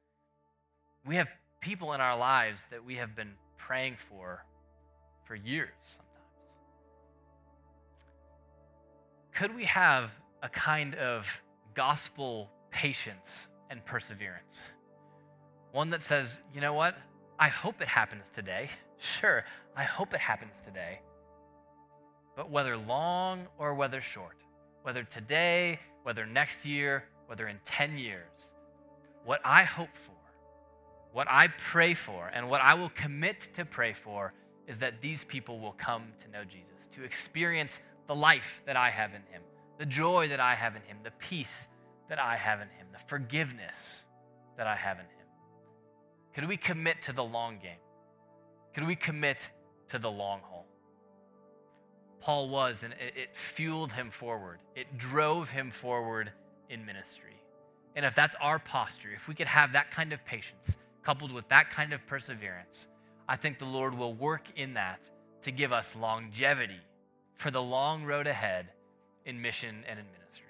We 1.07 1.17
have 1.17 1.29
people 1.61 1.93
in 1.93 2.01
our 2.01 2.17
lives 2.17 2.67
that 2.71 2.85
we 2.85 2.97
have 2.97 3.15
been 3.15 3.33
praying 3.57 3.97
for 3.97 4.45
for 5.25 5.35
years 5.35 5.71
sometimes. 5.81 6.15
Could 9.33 9.55
we 9.55 9.65
have 9.65 10.15
a 10.43 10.49
kind 10.49 10.95
of 10.95 11.43
gospel 11.75 12.51
patience 12.71 13.49
and 13.71 13.85
perseverance? 13.85 14.63
One 15.73 15.91
that 15.91 16.03
says, 16.03 16.43
you 16.55 16.61
know 16.61 16.75
what? 16.75 16.97
I 17.39 17.49
hope 17.49 17.81
it 17.81 17.89
happens 17.89 18.29
today. 18.29 18.69
Sure, 18.97 19.45
I 19.77 19.83
hope 19.83 20.15
it 20.15 20.21
happens 20.21 20.61
today. 20.61 21.01
But 22.37 22.49
whether 22.49 22.77
long 22.77 23.49
or 23.59 23.75
whether 23.75 24.01
short, 24.01 24.37
whether 24.85 25.03
today, 25.03 25.81
whether 26.03 26.27
next 26.27 26.67
year, 26.67 27.05
whether 27.27 27.49
in 27.49 27.59
10 27.65 27.97
years, 27.97 28.53
what 29.25 29.41
I 29.43 29.65
hope 29.65 29.97
for, 29.97 30.13
what 31.13 31.27
I 31.31 31.49
pray 31.49 31.95
for, 31.95 32.31
and 32.35 32.51
what 32.51 32.61
I 32.61 32.75
will 32.75 32.91
commit 32.91 33.41
to 33.55 33.65
pray 33.65 33.95
for 33.95 34.35
is 34.69 34.79
that 34.81 35.01
these 35.01 35.25
people 35.25 35.59
will 35.59 35.73
come 35.73 36.13
to 36.19 36.31
know 36.31 36.45
Jesus, 36.45 36.87
to 36.93 37.03
experience 37.03 37.81
the 38.07 38.15
life 38.15 38.63
that 38.67 38.77
I 38.77 38.91
have 38.91 39.15
in 39.15 39.23
Him, 39.33 39.41
the 39.79 39.87
joy 39.87 40.29
that 40.29 40.41
I 40.41 40.55
have 40.55 40.77
in 40.77 40.83
Him, 40.83 40.99
the 41.03 41.13
peace 41.13 41.67
that 42.11 42.19
I 42.19 42.37
have 42.37 42.61
in 42.61 42.69
Him, 42.69 42.87
the 42.93 42.99
forgiveness 42.99 44.05
that 44.59 44.67
I 44.67 44.77
have 44.77 44.99
in 44.99 45.07
Him. 45.07 45.27
Could 46.35 46.47
we 46.47 46.59
commit 46.59 47.01
to 47.03 47.13
the 47.13 47.25
long 47.25 47.59
game? 47.59 47.79
Could 48.75 48.87
we 48.87 48.97
commit 48.97 49.49
to 49.89 49.99
the 49.99 50.11
long 50.11 50.41
haul? 50.43 50.54
Paul 52.25 52.49
was, 52.49 52.85
and 52.85 52.95
it, 52.95 53.37
fueled 53.37 53.93
him 53.93 54.09
forward. 54.09 54.61
It 54.75 54.97
drove 54.97 55.51
him 55.51 55.71
forward 55.71 56.33
in 56.71 56.87
ministry. 56.87 57.37
And 57.97 58.07
if 58.07 58.15
that's 58.15 58.35
our 58.41 58.59
posture, 58.59 59.11
if 59.15 59.29
we 59.29 59.35
could 59.35 59.47
have 59.47 59.75
that 59.75 59.91
kind 59.91 60.11
of 60.11 60.25
patience 60.25 60.79
coupled 61.03 61.31
with 61.31 61.47
that 61.51 61.69
kind 61.69 61.93
of 61.93 62.07
perseverance, 62.07 62.89
I 63.29 63.37
think 63.37 63.59
the 63.59 63.67
Lord 63.67 63.99
will 63.99 64.15
work 64.15 64.47
in 64.57 64.73
that 64.73 65.11
to 65.43 65.51
give 65.51 65.71
us 65.71 65.95
longevity 65.95 66.81
for 67.35 67.51
the 67.51 67.61
long 67.61 68.05
road 68.05 68.27
ahead 68.27 68.69
in 69.27 69.43
mission 69.43 69.85
and 69.87 69.99
in 69.99 70.07
ministry. 70.19 70.47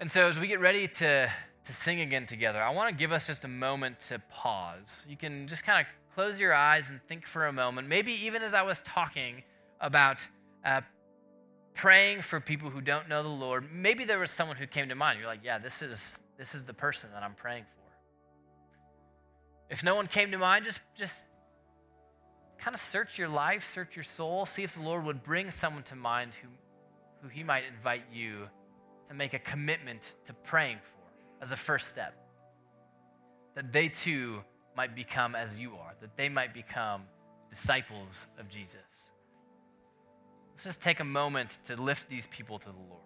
And 0.00 0.10
so, 0.10 0.26
as 0.26 0.40
we 0.40 0.48
get 0.48 0.58
ready 0.58 0.88
to 0.88 1.30
to 1.62 1.72
sing 1.72 2.00
again 2.00 2.26
together, 2.26 2.60
I 2.60 2.70
want 2.70 2.88
to 2.88 2.98
give 2.98 3.12
us 3.12 3.28
just 3.28 3.44
a 3.44 3.48
moment 3.48 4.00
to 4.08 4.18
pause. 4.28 5.06
You 5.08 5.16
can 5.16 5.46
just 5.46 5.64
kind 5.64 5.78
of 5.78 5.86
close 6.16 6.40
your 6.40 6.52
eyes 6.52 6.90
and 6.90 7.00
think 7.04 7.28
for 7.28 7.46
a 7.46 7.52
moment, 7.52 7.86
maybe 7.86 8.12
even 8.24 8.42
as 8.42 8.54
I 8.54 8.62
was 8.62 8.80
talking 8.80 9.44
about 9.80 10.26
uh, 10.64 10.82
praying 11.74 12.22
for 12.22 12.40
people 12.40 12.70
who 12.70 12.80
don't 12.80 13.08
know 13.08 13.22
the 13.22 13.28
Lord, 13.28 13.72
maybe 13.72 14.04
there 14.04 14.18
was 14.18 14.30
someone 14.30 14.56
who 14.56 14.66
came 14.66 14.88
to 14.88 14.94
mind. 14.94 15.18
You're 15.18 15.28
like, 15.28 15.40
yeah, 15.42 15.58
this 15.58 15.82
is, 15.82 16.18
this 16.36 16.54
is 16.54 16.64
the 16.64 16.74
person 16.74 17.10
that 17.14 17.22
I'm 17.22 17.34
praying 17.34 17.64
for. 17.64 17.80
If 19.70 19.84
no 19.84 19.94
one 19.94 20.06
came 20.06 20.30
to 20.32 20.38
mind, 20.38 20.64
just, 20.64 20.80
just 20.96 21.24
kind 22.58 22.74
of 22.74 22.80
search 22.80 23.18
your 23.18 23.28
life, 23.28 23.64
search 23.64 23.96
your 23.96 24.02
soul, 24.02 24.44
see 24.44 24.62
if 24.62 24.74
the 24.74 24.82
Lord 24.82 25.04
would 25.04 25.22
bring 25.22 25.50
someone 25.50 25.82
to 25.84 25.96
mind 25.96 26.32
who, 26.34 26.48
who 27.22 27.28
He 27.28 27.42
might 27.42 27.64
invite 27.64 28.04
you 28.12 28.48
to 29.08 29.14
make 29.14 29.32
a 29.32 29.38
commitment 29.38 30.16
to 30.24 30.34
praying 30.34 30.78
for 30.82 31.00
as 31.40 31.52
a 31.52 31.56
first 31.56 31.88
step. 31.88 32.14
That 33.54 33.72
they 33.72 33.88
too 33.88 34.44
might 34.76 34.94
become 34.94 35.34
as 35.34 35.60
you 35.60 35.74
are, 35.76 35.94
that 36.00 36.16
they 36.16 36.28
might 36.28 36.52
become 36.52 37.02
disciples 37.48 38.26
of 38.38 38.48
Jesus. 38.48 39.10
Let's 40.60 40.76
just 40.76 40.82
take 40.82 41.00
a 41.00 41.04
moment 41.04 41.56
to 41.64 41.80
lift 41.80 42.10
these 42.10 42.26
people 42.26 42.58
to 42.58 42.66
the 42.66 42.72
Lord. 42.72 43.00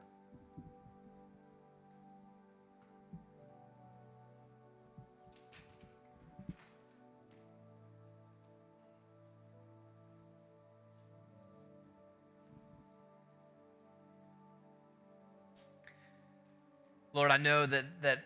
Lord, 17.13 17.31
I 17.31 17.37
know 17.37 17.67
that, 17.67 17.85
that 18.03 18.25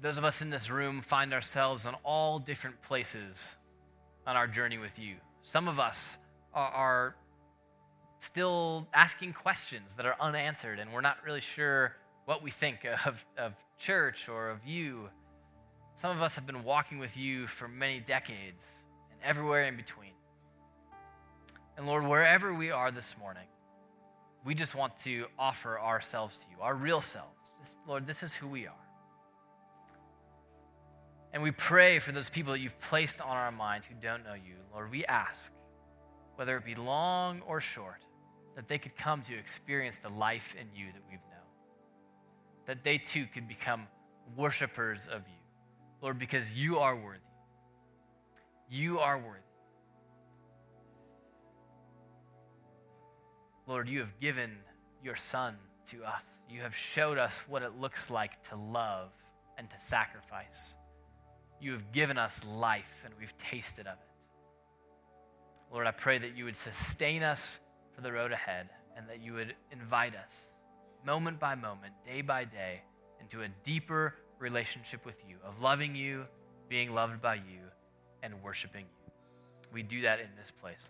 those 0.00 0.16
of 0.16 0.24
us 0.24 0.40
in 0.40 0.48
this 0.48 0.70
room 0.70 1.02
find 1.02 1.34
ourselves 1.34 1.84
in 1.84 1.92
all 2.04 2.38
different 2.38 2.80
places 2.80 3.54
on 4.26 4.34
our 4.34 4.46
journey 4.46 4.78
with 4.78 4.98
you. 4.98 5.16
Some 5.42 5.68
of 5.68 5.78
us 5.78 6.16
are, 6.54 6.70
are 6.70 7.16
still 8.20 8.88
asking 8.94 9.32
questions 9.32 9.94
that 9.94 10.06
are 10.06 10.16
unanswered, 10.20 10.78
and 10.78 10.92
we're 10.92 11.00
not 11.00 11.18
really 11.24 11.40
sure 11.40 11.96
what 12.24 12.42
we 12.42 12.50
think 12.50 12.84
of, 13.06 13.24
of 13.38 13.54
church 13.78 14.28
or 14.28 14.50
of 14.50 14.64
you. 14.66 15.08
Some 15.94 16.10
of 16.10 16.22
us 16.22 16.34
have 16.36 16.46
been 16.46 16.64
walking 16.64 16.98
with 16.98 17.16
you 17.16 17.46
for 17.46 17.68
many 17.68 18.00
decades 18.00 18.70
and 19.10 19.20
everywhere 19.22 19.64
in 19.64 19.76
between. 19.76 20.10
And 21.76 21.86
Lord, 21.86 22.06
wherever 22.06 22.54
we 22.54 22.70
are 22.70 22.90
this 22.90 23.16
morning, 23.18 23.46
we 24.44 24.54
just 24.54 24.74
want 24.74 24.96
to 24.98 25.26
offer 25.38 25.78
ourselves 25.78 26.38
to 26.38 26.50
you, 26.50 26.56
our 26.62 26.74
real 26.74 27.00
selves. 27.00 27.50
Just, 27.60 27.76
Lord, 27.86 28.06
this 28.06 28.22
is 28.22 28.34
who 28.34 28.46
we 28.46 28.66
are. 28.66 28.72
And 31.32 31.42
we 31.42 31.50
pray 31.50 31.98
for 31.98 32.12
those 32.12 32.30
people 32.30 32.52
that 32.52 32.60
you've 32.60 32.78
placed 32.80 33.20
on 33.20 33.36
our 33.36 33.52
mind 33.52 33.84
who 33.84 33.94
don't 34.00 34.24
know 34.24 34.34
you. 34.34 34.54
Lord, 34.72 34.90
we 34.90 35.04
ask, 35.04 35.52
whether 36.36 36.56
it 36.56 36.64
be 36.64 36.74
long 36.74 37.42
or 37.46 37.60
short, 37.60 38.04
that 38.54 38.68
they 38.68 38.78
could 38.78 38.96
come 38.96 39.20
to 39.22 39.34
experience 39.36 39.96
the 39.96 40.12
life 40.12 40.54
in 40.58 40.66
you 40.74 40.86
that 40.92 41.02
we've 41.10 41.20
known. 41.30 41.40
That 42.66 42.84
they 42.84 42.98
too 42.98 43.26
could 43.26 43.48
become 43.48 43.86
worshipers 44.36 45.08
of 45.08 45.22
you. 45.26 45.34
Lord, 46.00 46.18
because 46.18 46.54
you 46.54 46.78
are 46.78 46.94
worthy. 46.94 47.20
You 48.70 48.98
are 48.98 49.18
worthy. 49.18 49.40
Lord, 53.66 53.88
you 53.88 54.00
have 54.00 54.18
given 54.20 54.50
your 55.02 55.16
Son 55.16 55.56
to 55.90 56.04
us. 56.04 56.40
You 56.48 56.60
have 56.60 56.74
showed 56.74 57.18
us 57.18 57.40
what 57.48 57.62
it 57.62 57.80
looks 57.80 58.10
like 58.10 58.42
to 58.48 58.56
love 58.56 59.10
and 59.58 59.68
to 59.70 59.78
sacrifice. 59.78 60.76
You 61.60 61.72
have 61.72 61.92
given 61.92 62.18
us 62.18 62.44
life, 62.46 63.02
and 63.04 63.14
we've 63.18 63.36
tasted 63.38 63.86
of 63.86 63.94
it. 63.94 64.05
Lord, 65.72 65.86
I 65.86 65.90
pray 65.90 66.18
that 66.18 66.36
you 66.36 66.44
would 66.44 66.56
sustain 66.56 67.22
us 67.22 67.60
for 67.94 68.00
the 68.00 68.12
road 68.12 68.32
ahead 68.32 68.68
and 68.96 69.08
that 69.08 69.20
you 69.20 69.34
would 69.34 69.54
invite 69.72 70.14
us 70.14 70.52
moment 71.04 71.38
by 71.38 71.54
moment, 71.54 71.94
day 72.04 72.20
by 72.20 72.44
day, 72.44 72.82
into 73.20 73.42
a 73.42 73.48
deeper 73.62 74.14
relationship 74.38 75.06
with 75.06 75.24
you, 75.28 75.36
of 75.44 75.62
loving 75.62 75.94
you, 75.94 76.24
being 76.68 76.92
loved 76.92 77.22
by 77.22 77.36
you, 77.36 77.62
and 78.22 78.42
worshiping 78.42 78.84
you. 78.84 79.12
We 79.72 79.82
do 79.82 80.02
that 80.02 80.20
in 80.20 80.28
this 80.36 80.50
place. 80.50 80.88